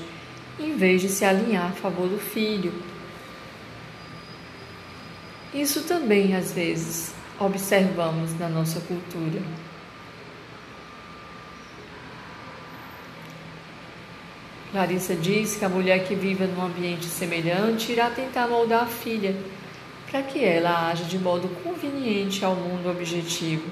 [0.59, 2.73] em vez de se alinhar a favor do filho.
[5.53, 9.41] Isso também, às vezes, observamos na nossa cultura.
[14.73, 19.33] Larissa diz que a mulher que vive num ambiente semelhante irá tentar moldar a filha
[20.13, 23.67] para que ela haja de modo conveniente ao mundo objetivo,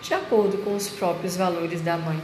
[0.00, 2.18] de acordo com os próprios valores da mãe.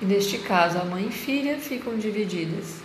[0.00, 2.76] E neste caso, a mãe e filha ficam divididas.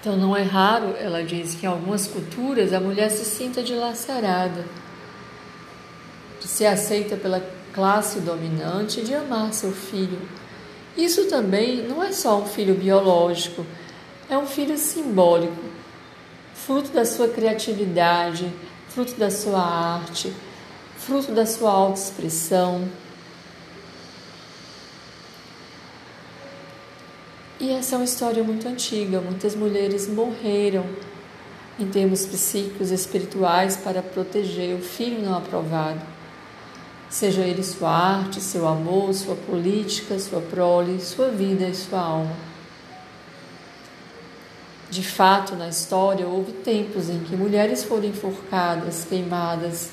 [0.00, 4.66] Então não é raro, ela diz, que em algumas culturas a mulher se sinta dilacerada
[6.38, 7.40] de ser aceita pela
[7.72, 10.41] classe dominante de amar seu filho.
[10.96, 13.64] Isso também não é só um filho biológico,
[14.28, 15.64] é um filho simbólico,
[16.54, 18.52] fruto da sua criatividade,
[18.88, 20.32] fruto da sua arte,
[20.98, 22.86] fruto da sua autoexpressão.
[27.58, 29.20] E essa é uma história muito antiga.
[29.20, 30.84] Muitas mulheres morreram
[31.78, 36.11] em termos psíquicos e espirituais para proteger o filho não aprovado
[37.12, 42.34] seja ele sua arte, seu amor, sua política, sua prole, sua vida e sua alma.
[44.88, 49.90] De fato, na história, houve tempos em que mulheres foram enforcadas, queimadas,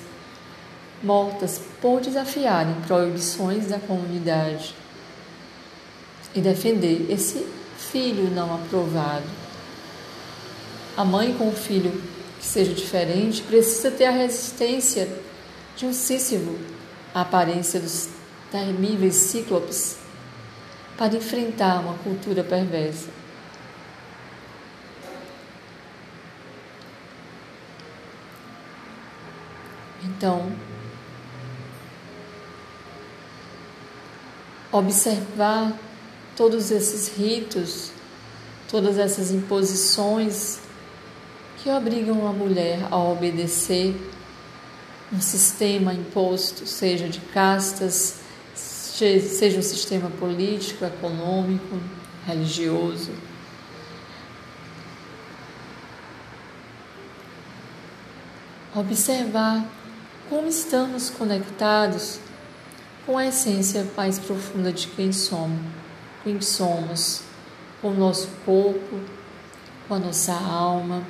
[1.03, 4.73] mortas por desafiarem proibições da comunidade
[6.33, 7.45] e defender esse
[7.77, 9.27] filho não aprovado.
[10.95, 11.91] A mãe com um filho
[12.39, 15.09] que seja diferente precisa ter a resistência
[15.75, 16.78] de um Sísifo
[17.19, 18.09] a aparência dos
[18.49, 19.97] temíveis cíclopes
[20.97, 23.09] para enfrentar uma cultura perversa.
[30.03, 30.51] Então,
[34.71, 35.73] observar
[36.37, 37.91] todos esses ritos,
[38.69, 40.59] todas essas imposições
[41.57, 43.93] que obrigam a mulher a obedecer
[45.11, 48.19] um sistema imposto, seja de castas,
[48.55, 51.79] seja um sistema político, econômico,
[52.25, 53.11] religioso.
[58.75, 59.65] Observar
[60.29, 62.19] como estamos conectados
[63.05, 65.59] com a essência mais profunda de quem somos,
[66.23, 67.23] quem somos,
[67.81, 68.99] com o nosso corpo,
[69.87, 71.03] com a nossa alma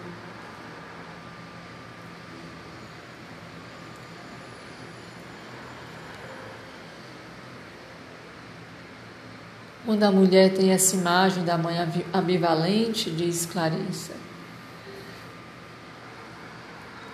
[9.90, 11.76] Quando a mulher tem essa imagem da mãe
[12.14, 14.12] ambivalente, diz Clarissa,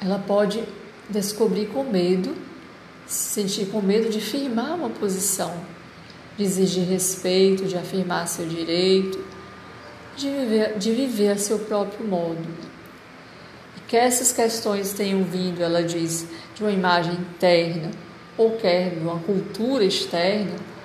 [0.02, 0.62] ela pode
[1.10, 2.36] descobrir com medo,
[3.08, 5.56] se sentir com medo de firmar uma posição,
[6.38, 9.24] de exigir respeito, de afirmar seu direito,
[10.18, 12.46] de viver, de viver a seu próprio modo.
[13.78, 17.92] E que essas questões tenham vindo, ela diz, de uma imagem interna
[18.38, 20.76] ou quer de uma cultura externa,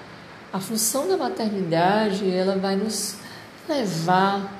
[0.52, 3.16] a função da maternidade, ela vai nos
[3.68, 4.52] levar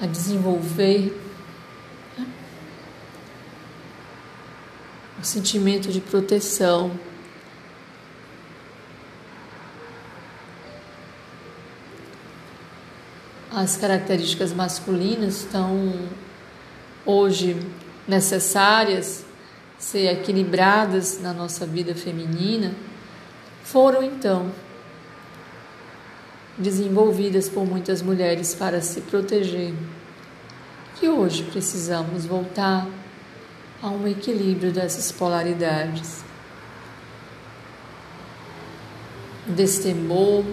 [0.00, 1.20] a desenvolver
[2.16, 2.26] né,
[5.20, 6.92] o sentimento de proteção.
[13.52, 16.08] As características masculinas estão
[17.04, 17.60] hoje
[18.06, 19.24] necessárias
[19.76, 22.72] ser equilibradas na nossa vida feminina
[23.72, 24.50] foram então
[26.56, 29.74] desenvolvidas por muitas mulheres para se proteger.
[31.02, 32.86] E hoje precisamos voltar
[33.82, 36.30] a um equilíbrio dessas polaridades.
[39.50, 40.44] o destemor,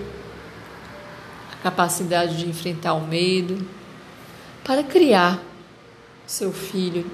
[1.53, 3.65] a capacidade de enfrentar o medo,
[4.63, 5.39] para criar
[6.25, 7.09] seu filho,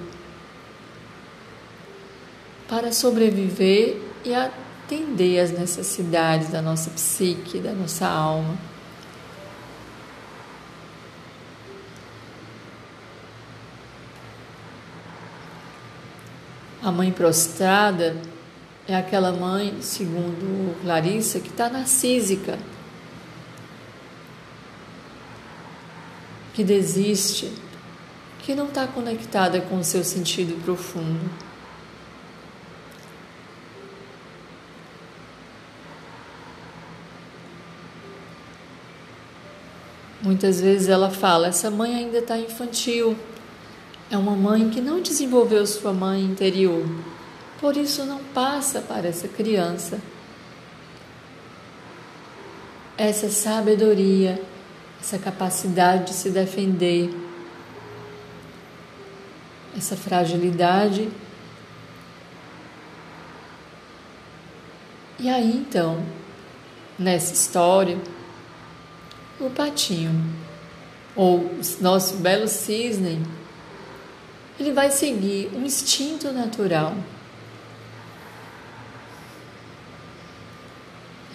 [2.67, 4.33] para sobreviver e
[4.93, 8.57] atender às necessidades da nossa psique, da nossa alma.
[16.81, 18.17] A mãe prostrada
[18.87, 22.59] é aquela mãe, segundo Larissa, que está narcísica,
[26.53, 27.51] que desiste,
[28.39, 31.42] que não está conectada com o seu sentido profundo.
[40.23, 43.15] Muitas vezes ela fala: essa mãe ainda está infantil.
[44.09, 46.83] É uma mãe que não desenvolveu sua mãe interior.
[47.59, 49.99] Por isso não passa para essa criança
[52.97, 54.41] essa sabedoria,
[55.01, 57.09] essa capacidade de se defender,
[59.75, 61.09] essa fragilidade.
[65.19, 66.03] E aí então,
[66.97, 67.97] nessa história,
[69.47, 70.11] o patinho,
[71.15, 73.21] ou nosso belo cisne,
[74.59, 76.95] ele vai seguir um instinto natural.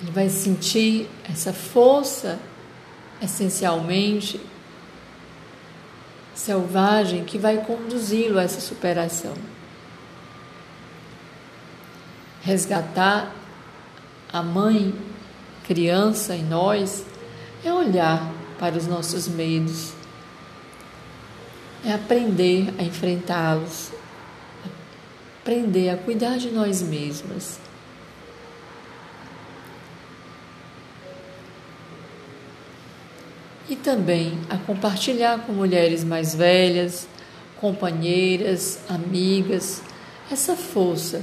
[0.00, 2.38] Ele vai sentir essa força
[3.20, 4.40] essencialmente
[6.34, 9.34] selvagem que vai conduzi-lo a essa superação.
[12.42, 13.34] Resgatar
[14.32, 14.94] a mãe,
[15.64, 17.04] criança em nós
[17.64, 19.92] é olhar para os nossos medos,
[21.84, 23.90] é aprender a enfrentá-los,
[25.40, 27.59] aprender a cuidar de nós mesmas.
[33.68, 37.06] E também a compartilhar com mulheres mais velhas,
[37.61, 39.82] companheiras, amigas,
[40.30, 41.22] essa força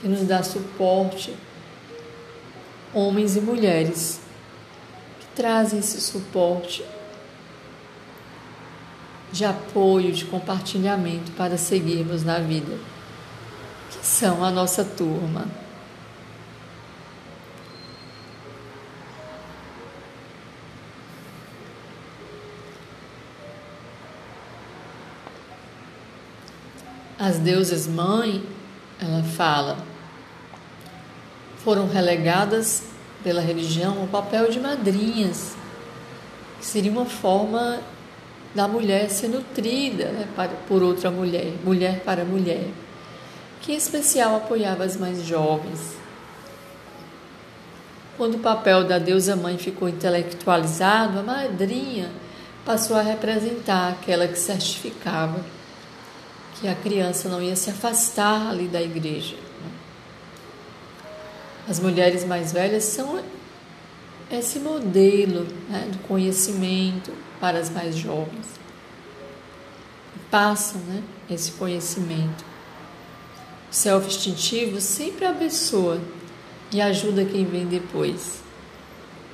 [0.00, 1.34] que nos dá suporte,
[2.94, 4.21] homens e mulheres
[5.34, 6.84] trazem esse suporte
[9.32, 12.78] de apoio, de compartilhamento para seguirmos na vida,
[13.90, 15.46] que são a nossa turma.
[27.18, 28.44] As deusas mãe,
[29.00, 29.78] ela fala,
[31.62, 32.82] foram relegadas
[33.22, 35.54] pela religião o papel de madrinhas,
[36.58, 37.80] que seria uma forma
[38.54, 40.28] da mulher ser nutrida né,
[40.68, 42.68] por outra mulher, mulher para mulher,
[43.60, 45.96] que em especial apoiava as mais jovens.
[48.16, 52.10] Quando o papel da deusa mãe ficou intelectualizado, a madrinha
[52.64, 55.40] passou a representar aquela que certificava
[56.60, 59.36] que a criança não ia se afastar ali da igreja.
[61.68, 63.22] As mulheres mais velhas são
[64.30, 68.46] esse modelo né, do conhecimento para as mais jovens.
[70.30, 72.44] Passam né, esse conhecimento.
[73.70, 76.00] O self-instintivo sempre abençoa
[76.72, 78.42] e ajuda quem vem depois.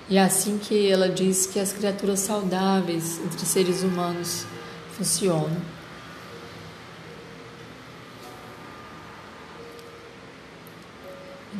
[0.08, 4.44] E é assim que ela diz que as criaturas saudáveis entre seres humanos
[4.92, 5.77] funcionam.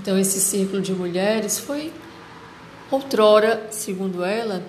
[0.01, 1.93] Então, esse círculo de mulheres foi
[2.89, 4.63] outrora, segundo ela,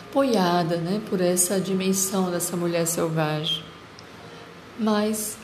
[0.00, 3.64] apoiada né, por essa dimensão dessa mulher selvagem.
[4.78, 5.36] Mas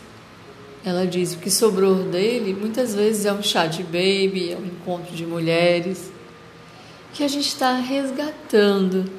[0.85, 4.67] ela diz o que sobrou dele muitas vezes é um chá de baby, é um
[4.67, 6.13] encontro de mulheres,
[7.13, 9.11] que a gente está resgatando.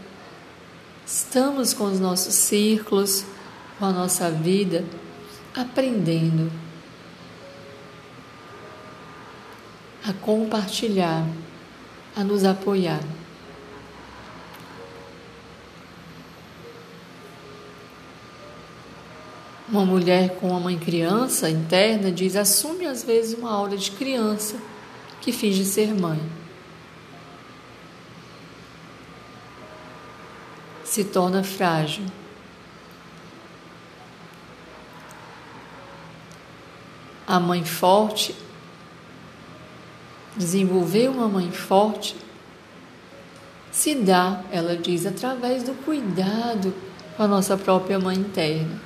[1.06, 3.26] Estamos com os nossos círculos,
[3.78, 4.86] com a nossa vida,
[5.54, 6.50] aprendendo
[10.08, 11.26] a compartilhar,
[12.16, 13.02] a nos apoiar.
[19.70, 24.58] Uma mulher com uma mãe criança interna diz: assume às vezes uma aura de criança
[25.22, 26.20] que finge ser mãe.
[30.84, 32.04] Se torna frágil.
[37.26, 38.36] A mãe forte
[40.42, 42.16] Desenvolver uma mãe forte
[43.72, 46.74] se dá, ela diz, através do cuidado
[47.16, 48.82] com a nossa própria mãe interna.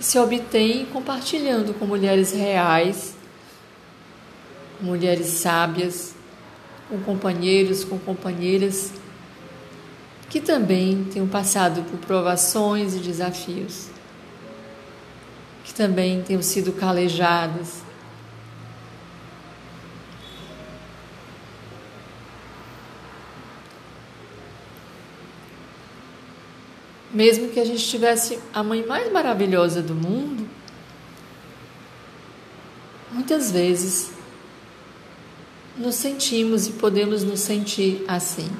[0.00, 3.14] Se obtém compartilhando com mulheres reais,
[4.80, 6.14] mulheres sábias,
[6.88, 8.90] com companheiros, com companheiras
[10.30, 13.88] que também tenham passado por provações e desafios,
[15.62, 17.83] que também tenham sido calejadas.
[27.14, 30.48] Mesmo que a gente tivesse a mãe mais maravilhosa do mundo,
[33.12, 34.10] muitas vezes
[35.78, 38.50] nos sentimos e podemos nos sentir assim.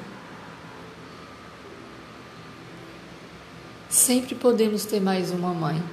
[3.89, 5.83] Sempre podemos ter mais uma mãe,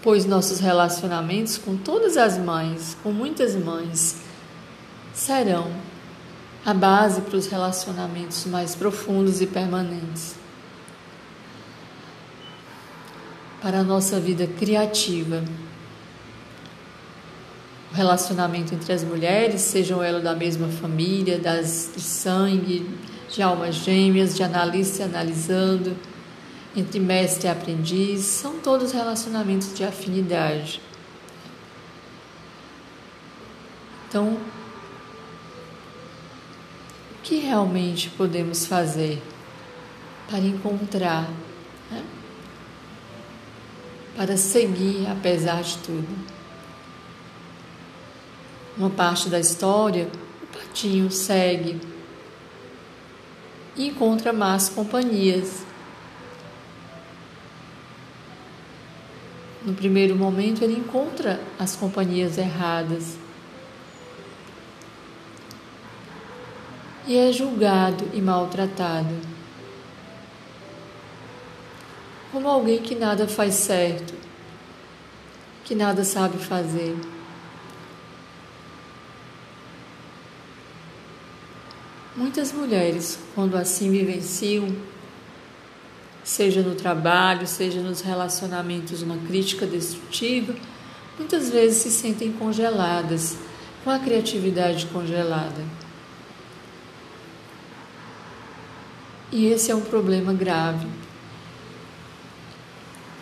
[0.00, 4.16] pois nossos relacionamentos com todas as mães, com muitas mães,
[5.12, 5.91] serão
[6.64, 10.36] a base para os relacionamentos mais profundos e permanentes.
[13.60, 15.42] Para a nossa vida criativa.
[17.90, 22.88] O relacionamento entre as mulheres, sejam elas da mesma família, das de sangue,
[23.28, 25.96] de almas gêmeas, de analista e analisando,
[26.74, 30.80] entre mestre e aprendiz, são todos relacionamentos de afinidade.
[34.08, 34.38] Então,
[37.22, 39.22] o que realmente podemos fazer
[40.28, 41.30] para encontrar,
[41.88, 42.04] né?
[44.16, 46.08] para seguir apesar de tudo?
[48.76, 50.08] Uma parte da história,
[50.42, 51.80] o patinho segue
[53.76, 55.64] e encontra más companhias.
[59.64, 63.21] No primeiro momento, ele encontra as companhias erradas
[67.06, 69.32] e é julgado e maltratado
[72.32, 74.14] como alguém que nada faz certo,
[75.64, 76.96] que nada sabe fazer.
[82.16, 84.74] Muitas mulheres, quando assim vivenciam,
[86.24, 90.54] seja no trabalho, seja nos relacionamentos, uma crítica destrutiva,
[91.18, 93.36] muitas vezes se sentem congeladas,
[93.84, 95.81] com a criatividade congelada.
[99.32, 100.86] E esse é um problema grave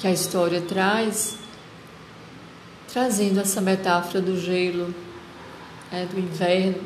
[0.00, 1.36] que a história traz,
[2.90, 4.92] trazendo essa metáfora do gelo,
[5.92, 6.82] é, do inverno,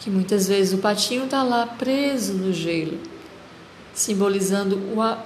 [0.00, 2.98] que muitas vezes o patinho está lá preso no gelo,
[3.94, 5.22] simbolizando o a...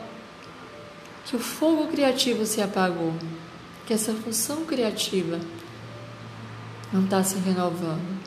[1.25, 3.15] que o fogo criativo se apagou,
[3.87, 5.39] que essa função criativa
[6.93, 8.20] não está se renovando.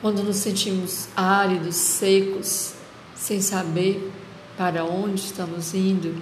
[0.00, 2.74] Quando nos sentimos áridos, secos,
[3.14, 4.12] sem saber
[4.56, 6.14] para onde estamos indo,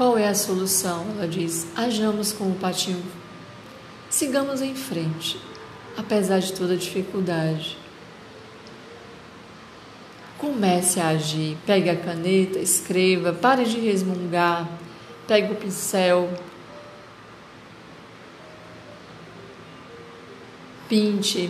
[0.00, 1.04] Qual é a solução?
[1.14, 3.04] Ela diz: hajamos como o patinho.
[4.08, 5.38] Sigamos em frente,
[5.94, 7.76] apesar de toda dificuldade.
[10.38, 11.58] Comece a agir.
[11.66, 14.66] Pegue a caneta, escreva, pare de resmungar,
[15.28, 16.30] pegue o pincel,
[20.90, 21.48] pinte,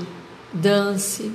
[0.53, 1.33] dance,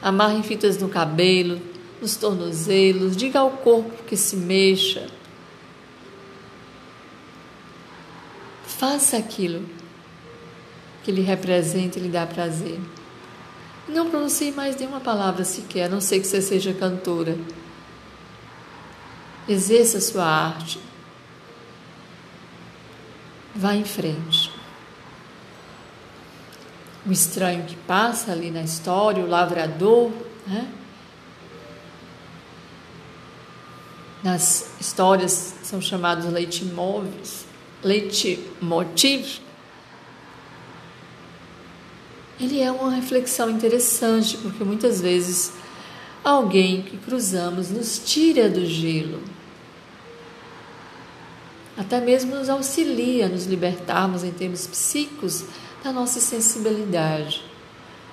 [0.00, 1.60] amarre fitas no cabelo,
[2.00, 5.08] nos tornozelos, diga ao corpo que se mexa
[8.82, 9.64] Faça aquilo
[11.04, 12.80] que lhe representa e lhe dá prazer.
[13.88, 17.38] Não pronuncie mais nenhuma palavra sequer, a não ser que você seja cantora.
[19.48, 20.80] Exerça sua arte.
[23.54, 24.50] Vá em frente.
[27.06, 30.10] O estranho que passa ali na história, o lavrador,
[30.46, 30.68] né?
[34.22, 37.46] Nas histórias são chamados leitmotivs
[37.82, 39.40] leitmotiv,
[42.40, 45.52] ele é uma reflexão interessante, porque muitas vezes
[46.24, 49.22] alguém que cruzamos nos tira do gelo.
[51.76, 55.44] Até mesmo nos auxilia a nos libertarmos em termos psíquicos
[55.82, 57.42] da nossa sensibilidade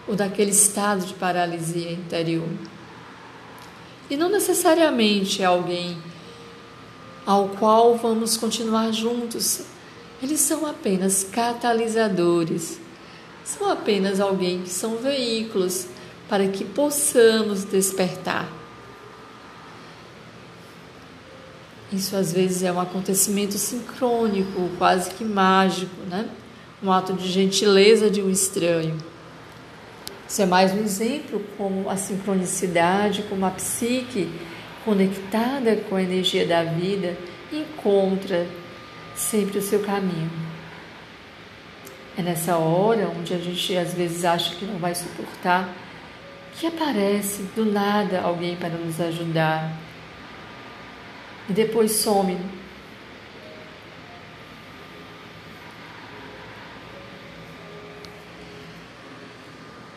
[0.07, 2.49] ou daquele estado de paralisia interior.
[4.09, 5.97] E não necessariamente é alguém
[7.25, 9.61] ao qual vamos continuar juntos.
[10.21, 12.79] Eles são apenas catalisadores,
[13.45, 15.85] são apenas alguém que são veículos
[16.27, 18.51] para que possamos despertar.
[21.91, 26.29] Isso às vezes é um acontecimento sincrônico, quase que mágico, né?
[26.81, 28.97] Um ato de gentileza de um estranho.
[30.27, 34.31] Isso é mais um exemplo como a sincronicidade, como a psique
[34.85, 37.17] conectada com a energia da vida,
[37.51, 38.47] encontra
[39.15, 40.31] sempre o seu caminho.
[42.17, 45.69] É nessa hora onde a gente às vezes acha que não vai suportar,
[46.55, 49.71] que aparece do nada alguém para nos ajudar
[51.49, 52.37] e depois some.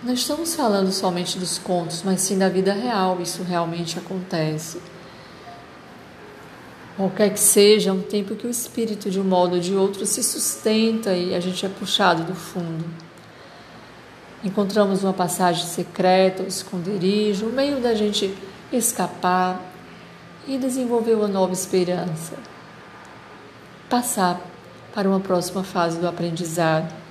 [0.03, 4.81] Não estamos falando somente dos contos, mas sim da vida real, isso realmente acontece.
[6.97, 10.23] Qualquer que seja, um tempo que o espírito, de um modo ou de outro, se
[10.23, 12.85] sustenta e a gente é puxado do fundo.
[14.43, 18.37] Encontramos uma passagem secreta, um esconderijo, um meio da gente
[18.73, 19.61] escapar
[20.49, 22.35] e desenvolver uma nova esperança.
[23.89, 24.41] Passar
[24.93, 27.02] para uma próxima fase do aprendizado.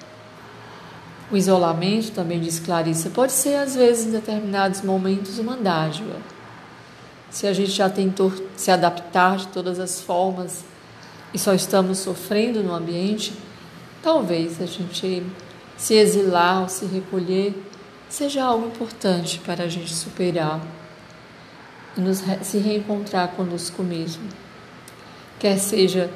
[1.31, 6.17] O isolamento, também diz Clarissa, pode ser às vezes em determinados momentos uma dádiva
[7.31, 10.65] se a gente já tentou se adaptar de todas as formas
[11.33, 13.33] e só estamos sofrendo no ambiente,
[14.03, 15.25] talvez a gente
[15.77, 17.55] se exilar ou se recolher
[18.09, 20.61] seja algo importante para a gente superar
[21.97, 24.27] e nos se reencontrar conosco mesmo.
[25.39, 26.11] Quer seja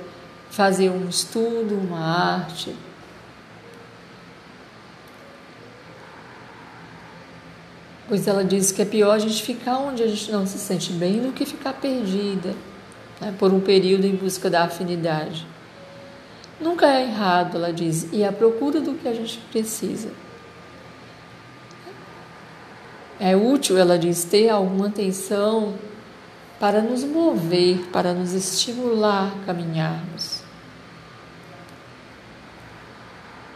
[0.52, 2.76] fazer um estudo, uma arte,
[8.08, 10.94] pois ela diz que é pior a gente ficar onde a gente não se sente
[10.94, 12.56] bem do que ficar perdida
[13.20, 15.46] né, por um período em busca da afinidade.
[16.60, 20.10] Nunca é errado, ela diz, e à procura do que a gente precisa.
[23.20, 25.74] É útil, ela diz, ter alguma atenção
[26.60, 30.42] para nos mover, para nos estimular a caminharmos.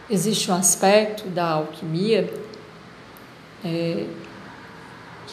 [0.08, 2.32] Existe um aspecto da alquimia
[3.64, 4.06] é,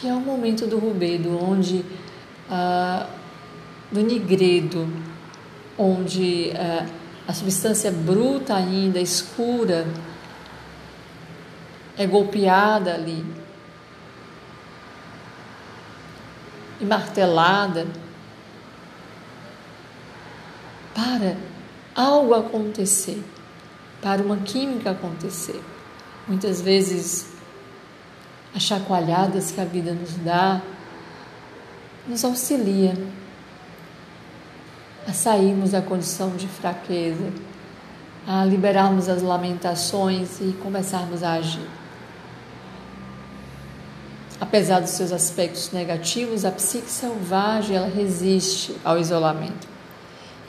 [0.00, 1.84] que é o momento do rubedo, onde
[2.50, 3.06] ah,
[3.90, 4.88] do nigredo,
[5.76, 6.86] onde ah,
[7.26, 9.86] a substância bruta ainda, escura,
[11.96, 13.24] é golpeada ali
[16.80, 17.86] e martelada
[20.94, 21.36] para
[21.94, 23.22] algo acontecer,
[24.00, 25.60] para uma química acontecer.
[26.28, 27.37] Muitas vezes
[28.58, 30.60] as chacoalhadas que a vida nos dá,
[32.08, 32.92] nos auxilia
[35.06, 37.32] a sairmos da condição de fraqueza,
[38.26, 41.66] a liberarmos as lamentações e começarmos a agir.
[44.40, 49.68] Apesar dos seus aspectos negativos, a psique selvagem ela resiste ao isolamento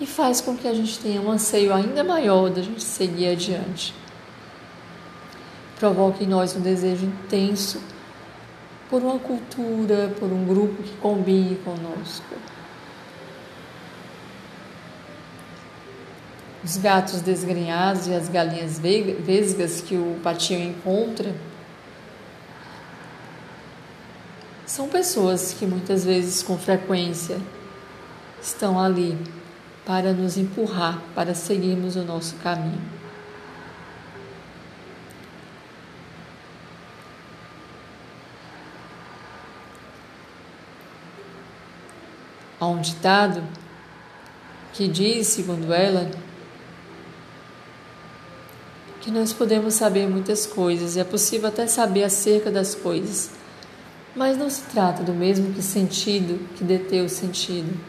[0.02, 3.94] e faz com que a gente tenha um anseio ainda maior da gente seguir adiante
[5.80, 7.82] provoca em nós um desejo intenso
[8.90, 12.36] por uma cultura, por um grupo que combine conosco.
[16.64, 21.34] Os gatos desgrenhados e as galinhas vesgas que o patinho encontra
[24.66, 27.40] são pessoas que muitas vezes, com frequência,
[28.42, 29.18] estão ali
[29.86, 32.99] para nos empurrar, para seguirmos o nosso caminho.
[42.60, 43.42] Há um ditado
[44.74, 46.12] que diz, segundo ela,
[49.00, 53.32] que nós podemos saber muitas coisas e é possível até saber acerca das coisas,
[54.14, 57.80] mas não se trata do mesmo que sentido que detê o sentido.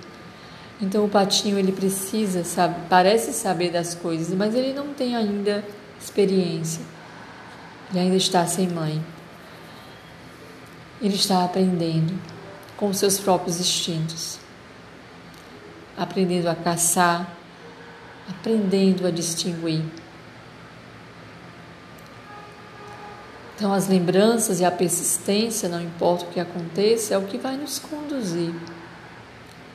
[0.81, 5.65] Então o patinho ele precisa, sabe, parece saber das coisas, mas ele não tem ainda
[6.01, 6.83] experiência.
[7.91, 9.05] Ele ainda está sem mãe.
[11.03, 12.15] Ele está aprendendo
[12.77, 14.39] com seus próprios instintos
[16.01, 17.37] aprendendo a caçar,
[18.27, 19.85] aprendendo a distinguir.
[23.55, 27.55] Então, as lembranças e a persistência, não importa o que aconteça, é o que vai
[27.59, 28.55] nos conduzir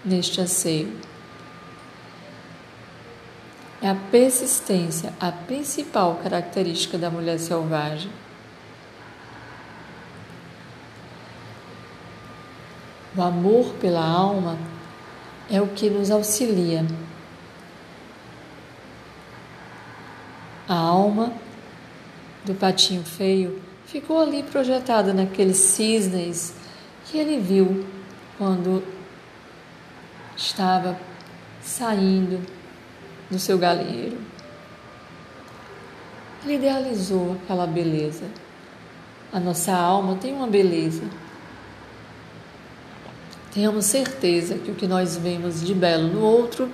[0.03, 0.99] neste anseio.
[3.79, 8.09] É a persistência a principal característica da mulher selvagem.
[13.15, 14.57] O amor pela alma
[15.49, 16.85] é o que nos auxilia.
[20.67, 21.33] A alma
[22.43, 26.55] do patinho feio ficou ali projetada naqueles cisnes
[27.05, 27.85] que ele viu
[28.37, 28.83] quando
[30.35, 30.99] estava
[31.61, 32.41] saindo
[33.29, 34.17] do seu galinheiro.
[36.43, 38.25] Ele idealizou aquela beleza.
[39.31, 41.03] A nossa alma tem uma beleza
[43.55, 46.69] Tenhamos certeza que o que nós vemos de belo no outro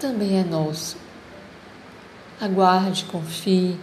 [0.00, 0.96] também é nosso.
[2.40, 3.78] Aguarde, confie,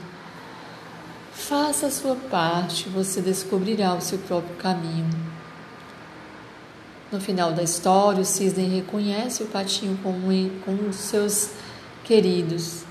[1.31, 5.07] faça a sua parte, você descobrirá o seu próprio caminho.
[7.09, 11.51] No final da história, o cisne reconhece o patinho como um dos seus
[12.03, 12.83] queridos.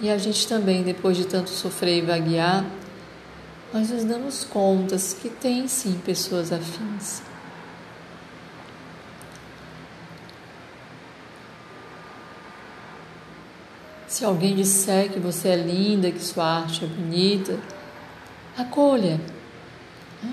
[0.00, 2.64] E a gente também, depois de tanto sofrer e vaguear,
[3.72, 7.22] nós nos damos contas que tem sim pessoas afins.
[14.14, 17.58] Se alguém disser que você é linda, que sua arte é bonita,
[18.56, 19.20] acolha.
[20.22, 20.32] Né?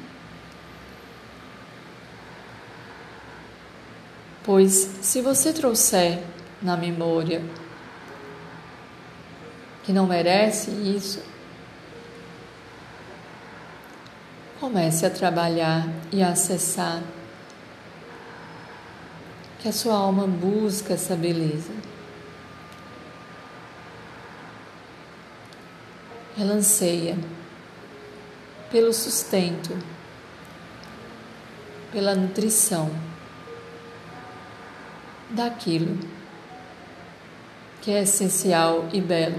[4.43, 4.71] Pois
[5.01, 6.21] se você trouxer
[6.61, 7.43] na memória
[9.82, 11.23] que não merece isso,
[14.59, 17.01] comece a trabalhar e a acessar
[19.57, 21.90] que a sua alma busca essa beleza.
[26.41, 27.15] Ela anseia
[28.71, 29.77] pelo sustento,
[31.91, 32.89] pela nutrição
[35.29, 35.99] daquilo
[37.79, 39.37] que é essencial e belo,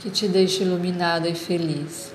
[0.00, 2.12] que te deixa iluminada e feliz.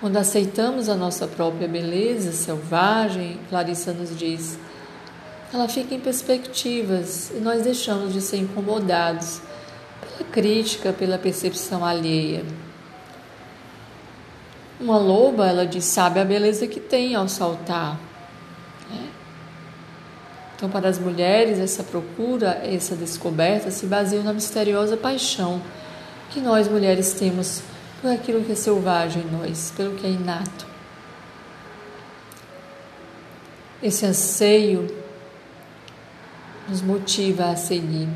[0.00, 4.58] Quando aceitamos a nossa própria beleza selvagem, Clarissa nos diz,
[5.54, 9.40] ela fica em perspectivas e nós deixamos de ser incomodados
[10.00, 12.44] pela crítica, pela percepção alheia.
[14.80, 17.98] Uma loba, ela diz, sabe a beleza que tem ao saltar.
[18.90, 19.08] Né?
[20.56, 25.60] Então, para as mulheres, essa procura, essa descoberta se baseia na misteriosa paixão
[26.30, 27.62] que nós mulheres temos
[28.00, 30.66] por aquilo que é selvagem em nós, pelo que é inato.
[33.82, 34.86] Esse anseio
[36.68, 38.08] nos motiva a seguir.